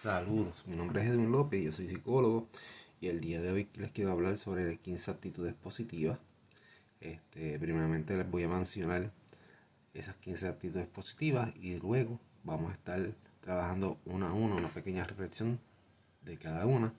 Saludos, 0.00 0.64
mi 0.68 0.76
nombre 0.76 1.02
es 1.02 1.08
Edwin 1.08 1.32
López, 1.32 1.60
yo 1.60 1.72
soy 1.72 1.88
psicólogo 1.88 2.46
y 3.00 3.08
el 3.08 3.20
día 3.20 3.42
de 3.42 3.50
hoy 3.50 3.68
les 3.74 3.90
quiero 3.90 4.12
hablar 4.12 4.38
sobre 4.38 4.76
15 4.76 5.10
actitudes 5.10 5.54
positivas. 5.54 6.20
Este, 7.00 7.58
les 7.58 8.30
voy 8.30 8.44
a 8.44 8.48
mencionar 8.48 9.10
esas 9.94 10.14
15 10.14 10.46
actitudes 10.46 10.86
positivas 10.86 11.52
y 11.56 11.74
luego 11.80 12.20
vamos 12.44 12.70
a 12.70 12.74
estar 12.74 13.10
trabajando 13.40 13.98
una 14.04 14.28
a 14.28 14.34
una, 14.34 14.54
una 14.54 14.68
pequeña 14.68 15.02
reflexión 15.02 15.58
de 16.22 16.38
cada 16.38 16.64
una 16.64 16.92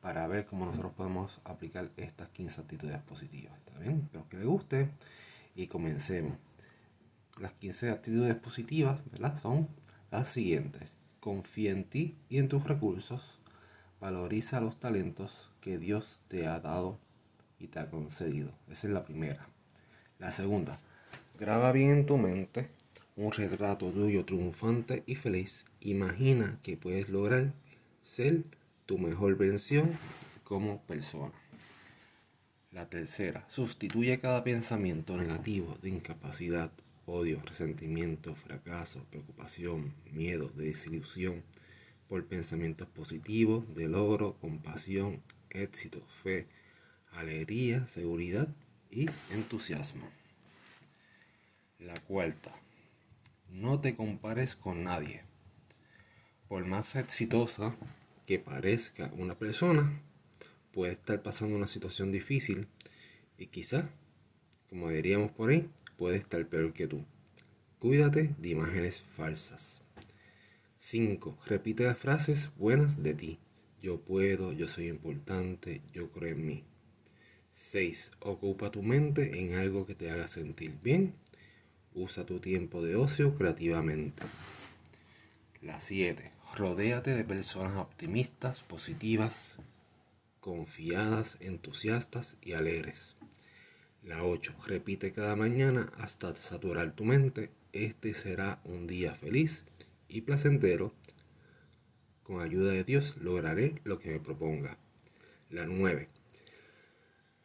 para 0.00 0.24
ver 0.28 0.46
cómo 0.46 0.64
nosotros 0.64 0.92
podemos 0.92 1.40
aplicar 1.42 1.90
estas 1.96 2.28
15 2.28 2.60
actitudes 2.60 3.02
positivas. 3.02 3.52
¿Está 3.66 3.80
bien? 3.80 4.02
Espero 4.04 4.28
que 4.28 4.36
les 4.36 4.46
guste 4.46 4.90
y 5.56 5.66
comencemos. 5.66 6.38
Las 7.40 7.54
15 7.54 7.90
actitudes 7.90 8.36
positivas 8.36 9.00
¿verdad? 9.10 9.36
son 9.42 9.66
las 10.12 10.28
siguientes 10.28 10.98
confía 11.28 11.72
en 11.72 11.84
ti 11.84 12.14
y 12.30 12.38
en 12.38 12.48
tus 12.48 12.64
recursos, 12.64 13.38
valoriza 14.00 14.62
los 14.62 14.80
talentos 14.80 15.50
que 15.60 15.76
Dios 15.76 16.22
te 16.28 16.46
ha 16.46 16.58
dado 16.58 16.98
y 17.58 17.66
te 17.66 17.80
ha 17.80 17.90
concedido. 17.90 18.50
Esa 18.70 18.86
es 18.86 18.94
la 18.94 19.04
primera. 19.04 19.46
La 20.18 20.32
segunda, 20.32 20.80
graba 21.38 21.70
bien 21.72 21.90
en 21.90 22.06
tu 22.06 22.16
mente 22.16 22.70
un 23.14 23.30
retrato 23.30 23.90
tuyo 23.90 24.24
triunfante 24.24 25.02
y 25.04 25.16
feliz. 25.16 25.66
Imagina 25.80 26.58
que 26.62 26.78
puedes 26.78 27.10
lograr 27.10 27.52
ser 28.02 28.44
tu 28.86 28.96
mejor 28.96 29.36
versión 29.36 29.90
como 30.44 30.80
persona. 30.84 31.34
La 32.72 32.88
tercera, 32.88 33.44
sustituye 33.48 34.18
cada 34.18 34.44
pensamiento 34.44 35.14
negativo 35.14 35.76
de 35.82 35.90
incapacidad 35.90 36.70
odio, 37.08 37.40
resentimiento, 37.44 38.34
fracaso, 38.34 39.04
preocupación, 39.10 39.94
miedo, 40.12 40.50
desilusión, 40.54 41.42
por 42.06 42.26
pensamientos 42.26 42.88
positivos, 42.88 43.74
de 43.74 43.88
logro, 43.88 44.36
compasión, 44.40 45.22
éxito, 45.50 46.02
fe, 46.06 46.46
alegría, 47.12 47.86
seguridad 47.86 48.48
y 48.90 49.06
entusiasmo. 49.30 50.08
La 51.78 51.94
cuarta, 52.00 52.54
no 53.50 53.80
te 53.80 53.96
compares 53.96 54.54
con 54.54 54.84
nadie. 54.84 55.22
Por 56.48 56.66
más 56.66 56.94
exitosa 56.96 57.74
que 58.26 58.38
parezca 58.38 59.10
una 59.16 59.38
persona, 59.38 60.02
puede 60.72 60.92
estar 60.92 61.22
pasando 61.22 61.56
una 61.56 61.66
situación 61.66 62.12
difícil 62.12 62.68
y 63.38 63.46
quizá, 63.46 63.90
como 64.68 64.90
diríamos 64.90 65.30
por 65.32 65.50
ahí, 65.50 65.70
puede 65.98 66.16
estar 66.16 66.46
peor 66.46 66.72
que 66.72 66.86
tú. 66.86 67.04
Cuídate 67.80 68.34
de 68.38 68.48
imágenes 68.48 69.00
falsas. 69.00 69.82
5. 70.78 71.36
Repite 71.46 71.84
las 71.84 71.98
frases 71.98 72.50
buenas 72.56 73.02
de 73.02 73.14
ti. 73.14 73.38
Yo 73.82 74.00
puedo, 74.00 74.52
yo 74.52 74.68
soy 74.68 74.88
importante, 74.88 75.82
yo 75.92 76.10
creo 76.10 76.32
en 76.34 76.46
mí. 76.46 76.64
6. 77.52 78.12
Ocupa 78.20 78.70
tu 78.70 78.82
mente 78.82 79.40
en 79.40 79.54
algo 79.54 79.86
que 79.86 79.94
te 79.94 80.10
haga 80.10 80.28
sentir 80.28 80.72
bien. 80.82 81.14
Usa 81.94 82.24
tu 82.24 82.38
tiempo 82.38 82.80
de 82.82 82.94
ocio 82.94 83.34
creativamente. 83.34 84.22
La 85.60 85.80
7. 85.80 86.30
Rodéate 86.56 87.14
de 87.14 87.24
personas 87.24 87.76
optimistas, 87.76 88.62
positivas, 88.62 89.58
confiadas, 90.40 91.36
entusiastas 91.40 92.36
y 92.40 92.52
alegres. 92.52 93.17
La 94.02 94.24
8. 94.24 94.54
Repite 94.66 95.12
cada 95.12 95.36
mañana 95.36 95.90
hasta 95.98 96.34
saturar 96.34 96.92
tu 96.94 97.04
mente. 97.04 97.50
Este 97.72 98.14
será 98.14 98.60
un 98.64 98.86
día 98.86 99.14
feliz 99.14 99.64
y 100.08 100.22
placentero. 100.22 100.94
Con 102.22 102.40
ayuda 102.40 102.72
de 102.72 102.84
Dios 102.84 103.16
lograré 103.18 103.80
lo 103.84 103.98
que 103.98 104.10
me 104.10 104.20
proponga. 104.20 104.78
La 105.50 105.66
9. 105.66 106.08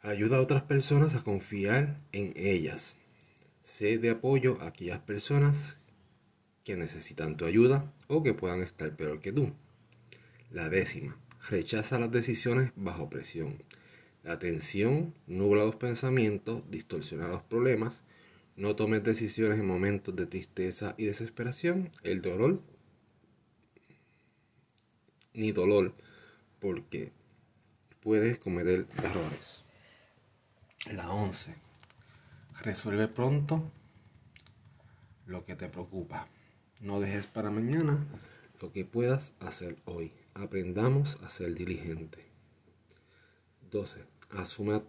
Ayuda 0.02 0.38
a 0.38 0.42
otras 0.42 0.64
personas 0.64 1.16
a 1.16 1.24
confiar 1.24 2.00
en 2.12 2.34
ellas. 2.36 2.96
Sé 3.62 3.98
de 3.98 4.10
apoyo 4.10 4.62
a 4.62 4.68
aquellas 4.68 5.00
personas 5.00 5.78
que 6.64 6.76
necesitan 6.76 7.38
tu 7.38 7.46
ayuda 7.46 7.92
o 8.08 8.24
que 8.24 8.34
puedan 8.34 8.62
estar 8.62 8.96
peor 8.96 9.20
que 9.20 9.32
tú. 9.32 9.54
La 10.52 10.70
décima. 10.70 11.18
Rechaza 11.50 12.00
las 12.00 12.12
decisiones 12.12 12.72
bajo 12.76 13.10
presión. 13.10 13.64
La 14.24 14.40
tensión 14.40 15.14
nubla 15.28 15.66
los 15.66 15.76
pensamientos, 15.76 16.64
distorsiona 16.72 17.28
los 17.28 17.44
problemas. 17.44 18.02
No 18.56 18.76
tomes 18.76 19.04
decisiones 19.04 19.60
en 19.60 19.68
momentos 19.68 20.16
de 20.16 20.26
tristeza 20.26 20.96
y 20.98 21.06
desesperación. 21.06 21.92
El 22.04 22.22
dolor, 22.22 22.62
ni 25.34 25.52
dolor, 25.52 25.94
porque 26.62 27.12
puedes 28.00 28.40
cometer 28.40 28.88
errores. 29.04 29.64
La 30.92 31.12
11. 31.12 31.54
Resuelve 32.62 33.10
pronto 33.10 33.72
lo 35.26 35.44
que 35.44 35.56
te 35.56 35.68
preocupa. 35.68 36.28
No 36.82 37.02
dejes 37.02 37.28
para 37.28 37.52
mañana 37.52 38.06
lo 38.62 38.72
que 38.72 38.86
puedas 38.86 39.34
hacer 39.42 39.78
hoy. 39.84 40.14
Aprendamos 40.34 41.18
a 41.24 41.30
ser 41.30 41.54
diligente. 41.56 42.33
12. 43.74 44.02
Asume, 44.30 44.84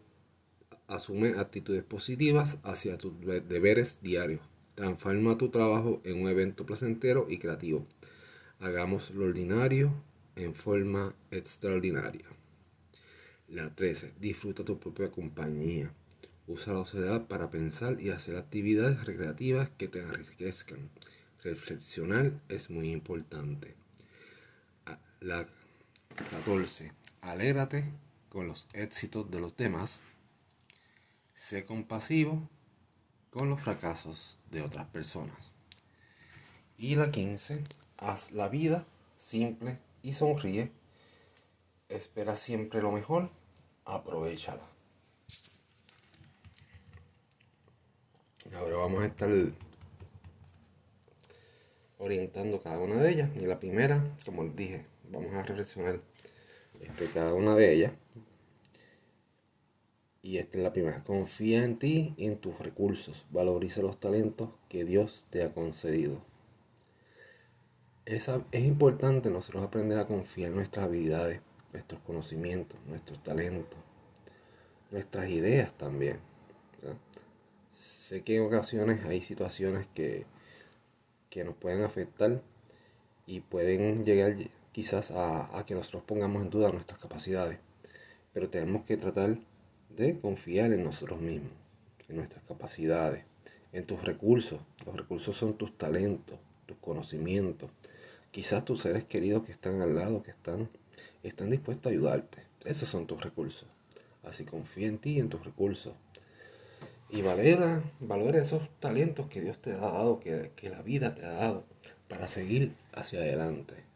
asume 0.89 1.31
actitudes 1.39 1.83
positivas 1.83 2.59
hacia 2.63 2.99
tus 2.99 3.19
deberes 3.21 3.99
diarios. 4.03 4.43
Transforma 4.75 5.39
tu 5.39 5.49
trabajo 5.49 6.03
en 6.05 6.23
un 6.23 6.29
evento 6.29 6.67
placentero 6.67 7.27
y 7.31 7.39
creativo. 7.39 7.87
Hagamos 8.61 9.11
lo 9.11 9.25
ordinario 9.25 9.93
en 10.37 10.55
forma 10.55 11.15
extraordinaria. 11.31 12.27
La 13.49 13.75
13. 13.75 14.13
Disfruta 14.21 14.65
tu 14.65 14.79
propia 14.79 15.11
compañía. 15.11 15.91
Usa 16.47 16.75
la 16.75 16.85
sociedad 16.85 17.27
para 17.27 17.51
pensar 17.51 18.01
y 18.01 18.11
hacer 18.11 18.37
actividades 18.37 19.07
recreativas 19.07 19.71
que 19.79 19.89
te 19.89 20.01
enriquezcan. 20.01 20.91
Reflexionar 21.43 22.33
es 22.49 22.69
muy 22.69 22.91
importante. 22.91 23.77
La 25.21 25.47
14. 26.31 26.93
Alégrate 27.23 28.04
con 28.35 28.49
los 28.49 28.67
éxitos 28.73 29.31
de 29.31 29.39
los 29.39 29.57
demás, 29.57 30.01
sé 31.37 31.63
compasivo 31.63 32.43
con 33.31 33.49
los 33.49 33.63
fracasos 33.63 34.41
de 34.51 34.61
otras 34.61 34.89
personas. 34.89 35.53
Y 36.77 36.97
la 36.97 37.13
15, 37.13 37.63
haz 37.97 38.33
la 38.33 38.49
vida 38.49 38.85
simple 39.17 39.79
y 40.03 40.15
sonríe. 40.15 40.73
Espera 41.89 42.37
siempre 42.37 42.83
lo 42.83 42.91
mejor, 42.91 43.31
aprovechala. 43.85 44.67
Ahora 48.53 48.77
vamos 48.77 49.05
a 49.05 49.07
estar 49.07 49.31
orientando 51.99 52.61
cada 52.61 52.79
una 52.81 52.97
de 52.97 53.13
ellas. 53.13 53.31
Y 53.37 53.47
la 53.47 53.61
primera, 53.61 54.03
como 54.27 54.43
les 54.43 54.57
dije, 54.57 54.87
vamos 55.09 55.33
a 55.35 55.43
reflexionar 55.45 56.01
este, 56.81 57.07
cada 57.07 57.35
una 57.35 57.55
de 57.55 57.73
ellas. 57.73 57.93
Y 60.23 60.39
esta 60.39 60.57
es 60.57 60.65
la 60.65 60.73
primera. 60.73 61.03
Confía 61.03 61.65
en 61.65 61.79
ti 61.79 62.15
y 62.17 62.27
en 62.27 62.39
tus 62.39 62.59
recursos. 62.59 63.27
Valoriza 63.31 63.83
los 63.83 64.01
talentos 64.01 64.51
que 64.69 64.85
Dios 64.85 65.27
te 65.31 65.43
ha 65.43 65.53
concedido. 65.53 66.23
es 68.07 68.29
importante 68.65 69.31
nosotros 69.31 69.65
aprender 69.65 69.99
a 69.99 70.07
confiar 70.07 70.51
en 70.51 70.57
nuestras 70.57 70.87
habilidades, 70.87 71.41
nuestros 71.73 72.01
conocimientos, 72.03 72.79
nuestros 72.87 73.23
talentos, 73.23 73.79
nuestras 74.91 75.29
ideas 75.29 75.77
también. 75.77 76.19
Sé 77.77 78.23
que 78.23 78.37
en 78.37 78.45
ocasiones 78.45 79.05
hay 79.05 79.23
situaciones 79.23 79.87
que, 79.95 80.27
que 81.31 81.45
nos 81.45 81.55
pueden 81.57 81.83
afectar 81.83 82.43
y 83.27 83.41
pueden 83.41 84.05
llegar 84.05 84.37
quizás 84.75 85.13
a, 85.13 85.65
que 85.67 85.77
nosotros 85.77 86.03
pongamos 86.03 86.43
en 86.43 86.51
duda 86.51 86.73
nuestras 86.73 86.99
capacidades. 86.99 87.61
Pero 88.33 88.51
tenemos 88.51 88.85
que 88.85 88.97
tratar 88.97 89.39
de 89.89 90.19
confiar 90.19 90.73
en 90.73 90.83
nosotros 90.83 91.21
mismos, 91.21 91.53
en 92.09 92.17
nuestras 92.17 92.43
capacidades, 92.43 93.25
en 93.73 93.87
tus 93.87 94.03
recursos. 94.03 94.61
Los 94.85 94.97
recursos 94.97 95.37
son 95.37 95.55
tus 95.55 95.79
talentos, 95.79 96.41
tus 96.67 96.77
conocimientos. 96.79 97.71
Quizás 98.33 98.65
tus 98.65 98.81
seres 98.81 99.05
queridos 99.05 99.45
que 99.45 99.53
están 99.53 99.81
al 99.81 99.95
lado, 99.95 100.25
que 100.25 100.33
están, 100.33 100.69
están 101.23 101.51
dispuestos 101.51 101.87
a 101.87 101.93
ayudarte. 101.93 102.43
Esos 102.65 102.89
son 102.89 103.07
tus 103.07 103.23
recursos. 103.23 103.69
Así 104.25 104.45
confía 104.45 104.89
en 104.89 104.99
ti 104.99 105.13
y 105.13 105.21
en 105.21 105.29
tus 105.29 105.45
recursos. 105.45 105.95
Y 107.11 107.23
valora, 107.23 107.81
valora 108.01 108.43
esos 108.43 108.69
talentos 108.81 109.29
que 109.29 109.41
Dios 109.41 109.59
te 109.59 109.75
ha 109.75 109.77
dado, 109.77 110.19
que, 110.19 110.51
que 110.57 110.69
la 110.69 110.83
vida 110.83 111.15
te 111.15 111.25
ha 111.25 111.31
dado, 111.31 111.65
para 112.09 112.27
seguir 112.27 112.75
hacia 112.93 113.21
adelante 113.21 113.94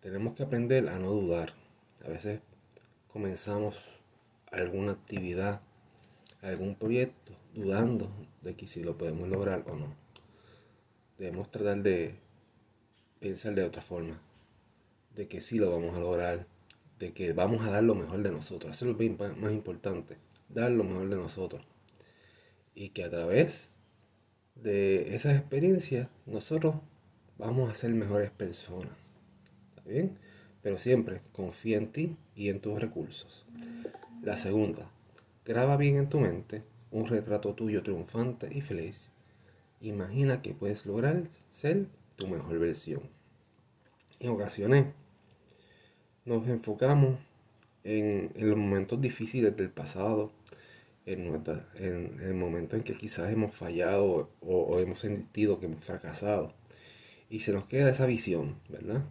tenemos 0.00 0.34
que 0.34 0.42
aprender 0.42 0.88
a 0.88 0.98
no 0.98 1.10
dudar. 1.10 1.52
A 2.04 2.08
veces 2.08 2.40
comenzamos 3.12 3.78
alguna 4.50 4.92
actividad, 4.92 5.60
algún 6.42 6.74
proyecto, 6.74 7.32
dudando 7.54 8.10
de 8.42 8.54
que 8.54 8.66
si 8.66 8.82
lo 8.82 8.96
podemos 8.96 9.28
lograr 9.28 9.64
o 9.66 9.76
no. 9.76 9.94
Debemos 11.18 11.50
tratar 11.50 11.82
de 11.82 12.14
pensar 13.20 13.54
de 13.54 13.64
otra 13.64 13.82
forma. 13.82 14.18
de 15.14 15.28
que 15.28 15.40
sí 15.40 15.58
lo 15.58 15.70
vamos 15.70 15.96
a 15.96 16.00
lograr, 16.00 16.46
de 16.98 17.12
que 17.12 17.32
vamos 17.32 17.66
a 17.66 17.70
dar 17.70 17.82
lo 17.82 17.94
mejor 17.94 18.22
de 18.22 18.30
nosotros. 18.30 18.76
Eso 18.76 18.90
es 18.90 18.96
lo 18.96 19.36
más 19.36 19.52
importante, 19.52 20.16
dar 20.48 20.70
lo 20.70 20.84
mejor 20.84 21.08
de 21.08 21.16
nosotros. 21.16 21.62
Y 22.74 22.90
que 22.90 23.04
a 23.04 23.10
través 23.10 23.68
de 24.54 25.14
esas 25.14 25.36
experiencias 25.36 26.08
nosotros 26.26 26.76
vamos 27.38 27.70
a 27.70 27.74
ser 27.74 27.90
mejores 27.90 28.30
personas. 28.30 28.92
¿Está 29.90 30.02
bien? 30.02 30.16
Pero 30.62 30.78
siempre 30.78 31.20
confía 31.32 31.76
en 31.76 31.90
ti 31.90 32.16
y 32.36 32.48
en 32.48 32.60
tus 32.60 32.80
recursos. 32.80 33.44
La 34.22 34.38
segunda, 34.38 34.88
graba 35.44 35.76
bien 35.76 35.96
en 35.96 36.08
tu 36.08 36.20
mente 36.20 36.62
un 36.92 37.08
retrato 37.08 37.54
tuyo 37.54 37.82
triunfante 37.82 38.48
y 38.54 38.60
feliz. 38.60 39.10
Imagina 39.80 40.42
que 40.42 40.54
puedes 40.54 40.86
lograr 40.86 41.24
ser 41.50 41.86
tu 42.14 42.28
mejor 42.28 42.60
versión. 42.60 43.02
En 44.20 44.30
ocasiones 44.30 44.86
nos 46.24 46.46
enfocamos 46.46 47.18
en, 47.82 48.30
los 48.36 48.56
momentos 48.56 49.00
difíciles 49.00 49.56
del 49.56 49.70
pasado, 49.70 50.30
en, 51.04 51.34
el 51.74 52.34
momento 52.34 52.76
en 52.76 52.82
que 52.82 52.96
quizás 52.96 53.32
hemos 53.32 53.56
fallado 53.56 54.30
o, 54.40 54.78
hemos 54.78 55.00
sentido 55.00 55.58
que 55.58 55.66
hemos 55.66 55.82
fracasado. 55.82 56.54
Y 57.28 57.40
se 57.40 57.52
nos 57.52 57.64
queda 57.64 57.90
esa 57.90 58.06
visión, 58.06 58.54
¿verdad? 58.68 59.02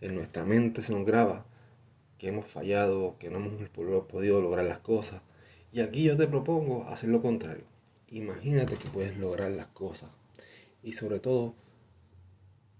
En 0.00 0.14
nuestra 0.14 0.44
mente 0.44 0.82
se 0.82 0.92
nos 0.92 1.04
graba 1.04 1.44
que 2.18 2.28
hemos 2.28 2.46
fallado, 2.46 3.16
que 3.18 3.30
no 3.30 3.38
hemos 3.38 3.68
podido 3.68 4.40
lograr 4.40 4.64
las 4.64 4.78
cosas. 4.80 5.22
Y 5.72 5.80
aquí 5.80 6.04
yo 6.04 6.16
te 6.16 6.26
propongo 6.26 6.84
hacer 6.88 7.10
lo 7.10 7.22
contrario. 7.22 7.64
Imagínate 8.08 8.76
que 8.76 8.88
puedes 8.88 9.16
lograr 9.16 9.50
las 9.50 9.66
cosas. 9.68 10.10
Y 10.82 10.92
sobre 10.92 11.20
todo, 11.20 11.54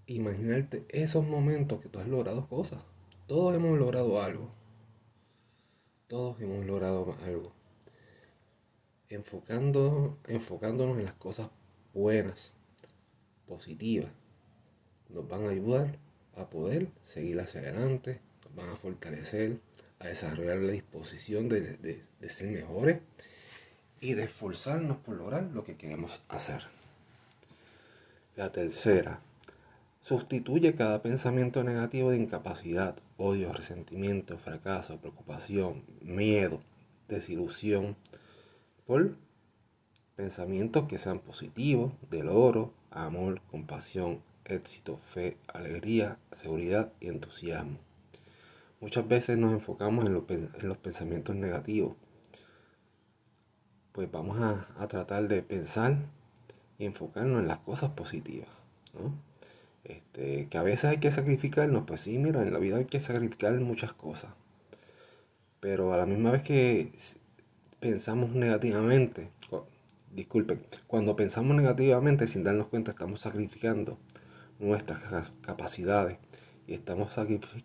imaginarte 0.06 0.84
esos 0.88 1.26
momentos 1.26 1.80
que 1.80 1.88
tú 1.88 1.98
has 1.98 2.08
logrado 2.08 2.46
cosas. 2.48 2.80
Todos 3.26 3.54
hemos 3.54 3.78
logrado 3.78 4.22
algo. 4.22 4.50
Todos 6.06 6.40
hemos 6.40 6.64
logrado 6.64 7.14
algo. 7.24 7.52
Enfocando, 9.10 10.18
enfocándonos 10.26 10.98
en 10.98 11.04
las 11.04 11.14
cosas 11.14 11.50
buenas, 11.92 12.52
positivas, 13.46 14.10
nos 15.08 15.28
van 15.28 15.46
a 15.46 15.50
ayudar 15.50 15.98
a 16.38 16.50
poder 16.50 16.88
seguir 17.04 17.40
hacia 17.40 17.60
adelante, 17.60 18.20
nos 18.44 18.54
van 18.54 18.70
a 18.70 18.76
fortalecer, 18.76 19.58
a 19.98 20.08
desarrollar 20.08 20.58
la 20.58 20.72
disposición 20.72 21.48
de, 21.48 21.76
de 22.20 22.28
ser 22.28 22.48
mejores 22.48 23.00
y 24.00 24.14
de 24.14 24.24
esforzarnos 24.24 24.98
por 24.98 25.16
lograr 25.16 25.44
lo 25.52 25.64
que 25.64 25.76
queremos 25.76 26.20
hacer. 26.28 26.62
La 28.36 28.52
tercera, 28.52 29.20
Sustituye 30.08 30.74
cada 30.74 31.02
pensamiento 31.02 31.62
negativo 31.62 32.12
de 32.12 32.16
incapacidad, 32.16 32.96
odio, 33.18 33.52
resentimiento, 33.52 34.38
fracaso, 34.38 34.96
preocupación, 34.96 35.82
miedo, 36.00 36.62
desilusión 37.08 37.94
por 38.86 39.16
pensamientos 40.16 40.88
que 40.88 40.96
sean 40.96 41.18
positivos, 41.18 41.92
de 42.08 42.22
logro, 42.22 42.72
amor, 42.90 43.42
compasión, 43.50 44.22
éxito, 44.48 44.98
fe, 45.12 45.36
alegría, 45.46 46.18
seguridad 46.32 46.92
y 47.00 47.08
entusiasmo. 47.08 47.78
Muchas 48.80 49.06
veces 49.08 49.36
nos 49.38 49.52
enfocamos 49.52 50.06
en 50.06 50.14
los, 50.68 50.78
pensamientos 50.78 51.34
negativos. 51.34 51.96
Pues 53.92 54.10
vamos 54.10 54.38
a, 54.40 54.86
tratar 54.88 55.26
de 55.28 55.42
pensar 55.42 55.96
y 56.78 56.84
enfocarnos 56.86 57.40
en 57.40 57.48
las 57.48 57.58
cosas 57.58 57.90
positivas. 57.90 58.48
¿no? 58.94 59.12
Este, 59.84 60.46
que 60.48 60.58
a 60.58 60.62
veces 60.62 60.84
hay 60.84 60.98
que 60.98 61.10
sacrificarnos, 61.10 61.84
pues 61.86 62.02
sí, 62.02 62.18
mira, 62.18 62.42
en 62.42 62.52
la 62.52 62.58
vida 62.58 62.76
hay 62.76 62.84
que 62.84 63.00
sacrificar 63.00 63.52
muchas 63.60 63.92
cosas. 63.92 64.30
Pero 65.60 65.92
a 65.92 65.96
la 65.96 66.06
misma 66.06 66.30
vez 66.30 66.42
que 66.42 66.92
pensamos 67.80 68.30
negativamente, 68.30 69.30
disculpen, 70.14 70.60
cuando 70.86 71.16
pensamos 71.16 71.56
negativamente 71.56 72.26
sin 72.26 72.44
darnos 72.44 72.68
cuenta 72.68 72.92
estamos 72.92 73.20
sacrificando 73.20 73.98
nuestras 74.58 75.30
capacidades 75.40 76.18
y 76.66 76.74
estamos 76.74 77.14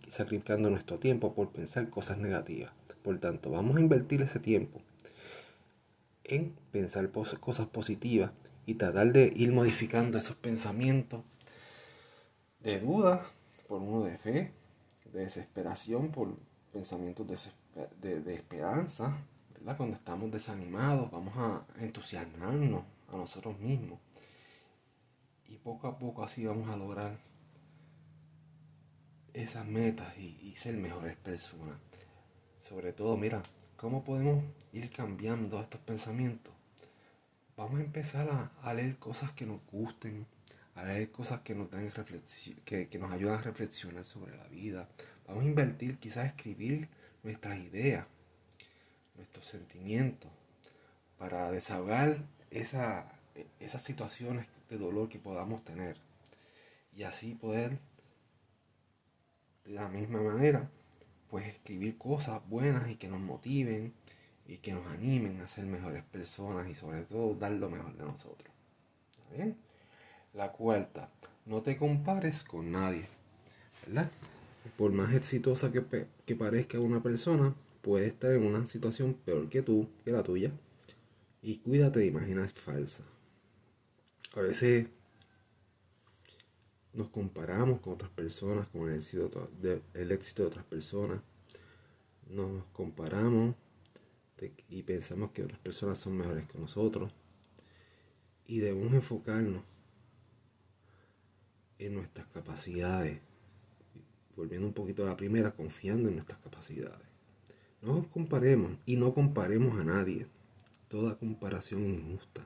sacrificando 0.07 0.69
nuestro 0.69 0.99
tiempo 0.99 1.33
por 1.33 1.51
pensar 1.51 1.89
cosas 1.89 2.17
negativas. 2.17 2.71
Por 3.01 3.19
tanto, 3.19 3.51
vamos 3.51 3.77
a 3.77 3.81
invertir 3.81 4.21
ese 4.21 4.39
tiempo 4.39 4.81
en 6.23 6.55
pensar 6.71 7.11
cosas 7.11 7.67
positivas 7.67 8.31
y 8.65 8.75
tratar 8.75 9.11
de 9.11 9.33
ir 9.35 9.51
modificando 9.51 10.17
esos 10.17 10.37
pensamientos 10.37 11.21
de 12.61 12.79
duda 12.79 13.25
por 13.67 13.81
uno 13.81 14.05
de 14.05 14.17
fe, 14.17 14.53
de 15.11 15.19
desesperación 15.19 16.11
por 16.11 16.35
pensamientos 16.71 17.49
de, 18.01 18.33
esperanza. 18.33 19.17
Cuando 19.77 19.95
estamos 19.95 20.31
desanimados, 20.31 21.11
vamos 21.11 21.33
a 21.37 21.65
entusiasmarnos 21.79 22.83
a 23.11 23.17
nosotros 23.17 23.59
mismos. 23.59 23.99
Y 25.53 25.57
poco 25.57 25.87
a 25.87 25.99
poco 25.99 26.23
así 26.23 26.43
vamos 26.47 26.67
a 26.71 26.75
lograr 26.75 27.15
esas 29.35 29.67
metas 29.67 30.17
y, 30.17 30.55
ser 30.55 30.75
mejores 30.77 31.15
personas. 31.15 31.77
Sobre 32.59 32.91
todo, 32.91 33.17
mira, 33.17 33.43
¿cómo 33.77 34.03
podemos 34.03 34.43
ir 34.71 34.89
cambiando 34.89 35.61
estos 35.61 35.79
pensamientos? 35.81 36.51
Vamos 37.55 37.79
a 37.79 37.83
empezar 37.83 38.51
a, 38.63 38.73
leer 38.73 38.97
cosas 38.97 39.31
que 39.33 39.45
nos 39.45 39.59
gusten, 39.71 40.25
a 40.73 40.81
ver 40.81 41.11
cosas 41.11 41.41
que 41.41 41.53
nos, 41.53 41.69
dan 41.69 41.87
que, 42.65 42.87
que 42.87 42.97
nos 42.97 43.11
ayudan 43.11 43.35
a 43.35 43.43
reflexionar 43.43 44.05
sobre 44.05 44.35
la 44.35 44.47
vida. 44.47 44.89
Vamos 45.27 45.43
a 45.43 45.47
invertir, 45.47 45.99
quizás 45.99 46.25
escribir 46.25 46.89
nuestras 47.21 47.59
ideas, 47.59 48.07
nuestros 49.17 49.45
sentimientos, 49.45 50.31
para 51.19 51.51
desahogar 51.51 52.25
esa, 52.49 53.05
esas 53.59 53.83
situaciones 53.83 54.47
de 54.73 54.79
dolor 54.79 55.09
que 55.09 55.19
podamos 55.19 55.63
tener. 55.63 55.97
Y 56.95 57.03
así 57.03 57.35
poder, 57.35 57.79
de 59.65 59.71
la 59.71 59.87
misma 59.87 60.21
manera, 60.21 60.69
pues 61.29 61.47
escribir 61.47 61.97
cosas 61.97 62.41
buenas 62.47 62.89
y 62.89 62.95
que 62.95 63.07
nos 63.07 63.19
motiven 63.19 63.93
y 64.47 64.57
que 64.57 64.73
nos 64.73 64.85
animen 64.87 65.41
a 65.41 65.47
ser 65.47 65.65
mejores 65.65 66.03
personas 66.03 66.69
y 66.69 66.75
sobre 66.75 67.03
todo 67.03 67.35
dar 67.35 67.51
lo 67.51 67.69
mejor 67.69 67.95
de 67.95 68.03
nosotros. 68.03 68.51
¿Está 69.11 69.35
bien? 69.35 69.57
La 70.33 70.51
cuarta, 70.51 71.09
no 71.45 71.61
te 71.61 71.77
compares 71.77 72.43
con 72.43 72.71
nadie. 72.71 73.07
¿Verdad? 73.85 74.09
Por 74.77 74.91
más 74.91 75.13
exitosa 75.13 75.71
que, 75.71 76.07
que 76.25 76.35
parezca 76.35 76.79
una 76.79 77.01
persona, 77.01 77.53
puede 77.81 78.07
estar 78.07 78.31
en 78.31 78.45
una 78.45 78.65
situación 78.65 79.13
peor 79.13 79.49
que 79.49 79.61
tú, 79.61 79.87
que 80.03 80.11
la 80.11 80.23
tuya. 80.23 80.51
Y 81.41 81.57
cuídate 81.57 81.99
de 81.99 82.05
imaginas 82.05 82.53
falsa. 82.53 83.03
A 84.35 84.41
veces 84.41 84.87
nos 86.93 87.09
comparamos 87.09 87.81
con 87.81 87.93
otras 87.93 88.09
personas, 88.09 88.67
con 88.69 88.89
el 88.89 88.95
éxito 88.95 89.51
de, 89.61 89.81
éxito 89.93 90.41
de 90.41 90.47
otras 90.47 90.65
personas. 90.65 91.21
Nos 92.29 92.65
comparamos 92.73 93.55
y 94.69 94.81
pensamos 94.83 95.31
que 95.31 95.43
otras 95.43 95.59
personas 95.59 95.99
son 95.99 96.17
mejores 96.17 96.47
que 96.47 96.57
nosotros. 96.57 97.11
Y 98.47 98.57
debemos 98.57 98.91
enfocarnos 98.93 99.61
en 101.77 101.93
nuestras 101.93 102.25
capacidades. 102.27 103.21
Volviendo 104.35 104.65
un 104.65 104.73
poquito 104.73 105.03
a 105.03 105.07
la 105.09 105.15
primera, 105.15 105.51
confiando 105.53 106.09
en 106.09 106.15
nuestras 106.15 106.39
capacidades. 106.39 107.07
No 107.83 107.93
nos 107.93 108.07
comparemos 108.07 108.79
y 108.87 108.95
no 108.95 109.13
comparemos 109.13 109.79
a 109.79 109.83
nadie. 109.83 110.25
Toda 110.87 111.19
comparación 111.19 111.83
es 111.83 111.99
injusta. 111.99 112.43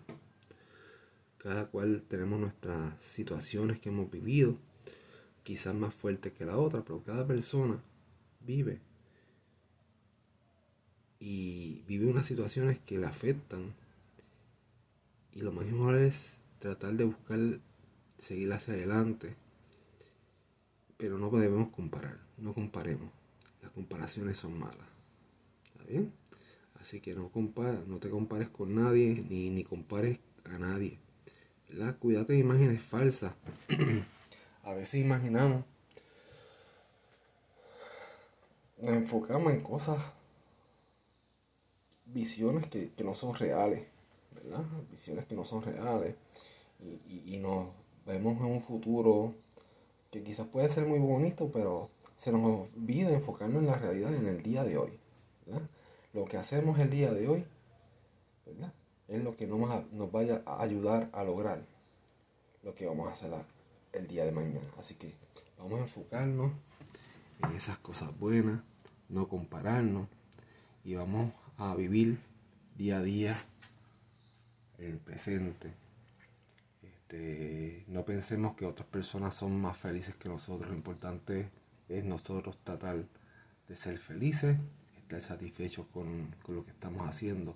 Cada 1.37 1.67
cual 1.67 2.03
tenemos 2.07 2.39
nuestras 2.39 2.99
situaciones 3.01 3.79
que 3.79 3.89
hemos 3.89 4.09
vivido, 4.09 4.57
quizás 5.43 5.75
más 5.75 5.93
fuertes 5.93 6.33
que 6.33 6.45
la 6.45 6.57
otra, 6.57 6.83
pero 6.83 7.03
cada 7.03 7.25
persona 7.25 7.81
vive 8.41 8.81
y 11.19 11.83
vive 11.87 12.05
unas 12.05 12.25
situaciones 12.25 12.79
que 12.79 12.97
le 12.97 13.05
afectan. 13.05 13.73
Y 15.33 15.41
lo 15.41 15.51
mejor 15.51 15.95
es 15.95 16.37
tratar 16.59 16.93
de 16.93 17.05
buscar 17.05 17.39
seguir 18.17 18.51
hacia 18.53 18.73
adelante. 18.73 19.35
Pero 20.97 21.17
no 21.19 21.29
debemos 21.29 21.69
comparar, 21.69 22.19
no 22.37 22.53
comparemos. 22.53 23.11
Las 23.61 23.71
comparaciones 23.71 24.37
son 24.37 24.57
malas. 24.57 24.87
¿Está 25.65 25.83
bien? 25.83 26.11
Así 26.79 27.01
que 27.01 27.13
no, 27.13 27.31
no 27.87 27.99
te 27.99 28.09
compares 28.09 28.49
con 28.49 28.75
nadie 28.75 29.23
ni, 29.29 29.49
ni 29.49 29.63
compares 29.63 30.19
a 30.45 30.57
nadie. 30.57 30.97
¿Verdad? 31.69 31.95
De 32.25 32.37
imágenes 32.37 32.81
falsas. 32.81 33.33
a 34.63 34.73
veces 34.73 35.01
imaginamos, 35.01 35.63
nos 38.79 38.93
enfocamos 38.93 39.53
en 39.53 39.61
cosas, 39.61 40.11
visiones 42.05 42.67
que, 42.67 42.91
no 43.03 43.15
son 43.15 43.35
reales, 43.35 43.85
¿verdad? 44.31 44.63
Visiones 44.89 45.25
que 45.25 45.35
no 45.35 45.45
son 45.45 45.63
reales 45.63 46.15
y, 47.07 47.37
nos 47.37 47.67
vemos 48.05 48.37
en 48.39 48.45
un 48.45 48.61
futuro 48.61 49.33
que 50.11 50.23
quizás 50.23 50.47
puede 50.47 50.69
ser 50.69 50.85
muy 50.85 50.99
bonito, 50.99 51.51
pero 51.51 51.89
se 52.15 52.31
nos 52.31 52.69
olvida 52.75 53.11
enfocarnos 53.11 53.61
en 53.61 53.67
la 53.67 53.75
realidad 53.75 54.13
en 54.13 54.27
el 54.27 54.41
día 54.41 54.63
de 54.63 54.77
hoy. 54.77 54.99
Lo 56.13 56.25
que 56.25 56.37
hacemos 56.37 56.79
el 56.79 56.89
día 56.89 57.13
de 57.13 57.27
hoy 57.27 57.45
es 59.07 59.23
lo 59.23 59.35
que 59.35 59.47
nos, 59.47 60.11
vaya 60.11 60.41
a 60.45 60.61
ayudar 60.61 61.09
a 61.13 61.23
lograr 61.23 61.61
lo 62.63 62.73
que 62.75 62.85
vamos 62.85 63.07
a 63.07 63.11
hacer 63.11 63.31
el 63.93 64.07
día 64.07 64.25
de 64.25 64.31
mañana. 64.31 64.67
Así 64.77 64.95
que 64.95 65.13
vamos 65.57 65.79
a 65.79 65.83
enfocarnos 65.83 66.51
en 67.43 67.51
esas 67.51 67.77
cosas 67.77 68.17
buenas, 68.19 68.61
no 69.09 69.27
compararnos 69.27 70.07
y 70.83 70.95
vamos 70.95 71.31
a 71.57 71.75
vivir 71.75 72.19
día 72.75 72.97
a 72.97 73.01
día 73.01 73.37
el 74.77 74.97
presente. 74.97 75.73
Este, 76.81 77.85
no 77.87 78.03
pensemos 78.03 78.55
que 78.55 78.65
otras 78.65 78.87
personas 78.87 79.33
son 79.35 79.59
más 79.59 79.77
felices 79.77 80.15
que 80.15 80.27
nosotros. 80.27 80.69
Lo 80.69 80.75
importante 80.75 81.49
es 81.87 82.03
nosotros 82.03 82.57
tratar 82.63 83.05
de 83.67 83.75
ser 83.77 83.97
felices, 83.97 84.57
estar 84.97 85.21
satisfechos 85.21 85.87
con, 85.87 86.35
con 86.43 86.55
lo 86.55 86.65
que 86.65 86.71
estamos 86.71 87.07
haciendo, 87.07 87.55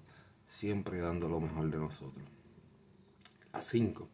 siempre 0.51 0.99
dando 0.99 1.29
lo 1.29 1.39
mejor 1.39 1.71
de 1.71 1.77
nosotros. 1.77 2.25
A 3.53 3.61
5. 3.61 4.07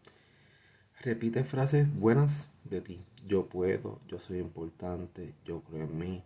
Repite 1.01 1.43
frases 1.43 1.93
buenas 1.93 2.49
de 2.63 2.81
ti. 2.81 3.03
Yo 3.25 3.47
puedo, 3.47 3.99
yo 4.07 4.19
soy 4.19 4.39
importante, 4.39 5.33
yo 5.43 5.61
creo 5.61 5.83
en 5.83 5.97
mí. 5.97 6.23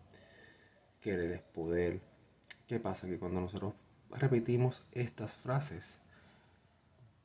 Querer 0.99 1.31
es 1.31 1.41
poder. 1.41 2.01
¿Qué 2.67 2.79
pasa? 2.79 3.07
Que 3.07 3.17
cuando 3.17 3.41
nosotros 3.41 3.73
repetimos 4.11 4.85
estas 4.91 5.35
frases, 5.35 5.99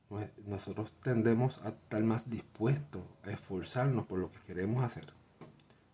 pues, 0.09 0.31
nosotros 0.47 0.95
tendemos 1.03 1.61
a 1.65 1.71
estar 1.71 2.03
más 2.03 2.31
dispuestos 2.31 3.03
a 3.25 3.31
esforzarnos 3.31 4.07
por 4.07 4.19
lo 4.19 4.31
que 4.31 4.39
queremos 4.47 4.85
hacer. 4.85 5.13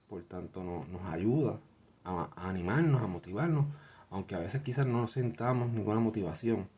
Por 0.08 0.22
tanto, 0.24 0.62
nos 0.62 1.02
ayuda 1.06 1.58
a, 2.04 2.30
animarnos, 2.36 3.02
a 3.02 3.06
motivarnos, 3.06 3.66
aunque 4.12 4.34
a 4.34 4.38
veces 4.38 4.60
quizás 4.60 4.86
no 4.86 5.00
nos 5.00 5.12
sentamos 5.12 5.70
ninguna 5.70 5.98
motivación. 5.98 6.68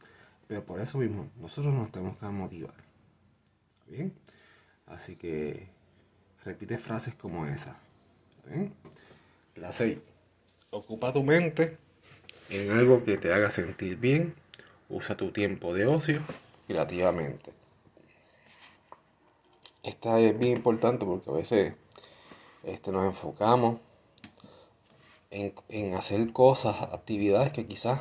Pero 0.47 0.64
por 0.64 0.81
eso 0.81 0.99
mismo, 0.99 1.29
nosotros 1.37 1.75
nos 1.75 1.91
tenemos 1.91 2.17
que 2.17 2.26
motivar. 2.26 2.75
¿Bien? 3.88 4.14
Así 4.87 5.17
que 5.17 5.69
repite 6.45 6.79
frases 6.79 7.14
como 7.17 7.45
esa. 7.47 7.76
La 9.57 9.73
6. 9.73 9.99
Ocupa 10.71 11.12
tu 11.12 11.25
mente 11.25 11.76
en 12.50 12.71
algo 12.71 13.05
que 13.05 13.19
te 13.19 13.33
haga 13.33 13.50
sentir 13.50 13.97
bien. 13.97 14.35
Usa 14.88 15.17
tu 15.17 15.33
tiempo 15.33 15.75
de 15.75 15.87
ocio 15.87 16.23
creativamente. 16.69 17.53
Esta 19.83 20.21
es 20.21 20.38
bien 20.38 20.59
importante 20.59 21.05
porque 21.05 21.31
a 21.31 21.35
veces 21.35 21.75
este, 22.62 22.93
nos 22.93 23.07
enfocamos 23.07 23.81
en, 25.35 25.95
hacer 25.95 26.33
cosas, 26.33 26.81
actividades 26.81 27.53
que 27.53 27.67
quizás 27.67 28.00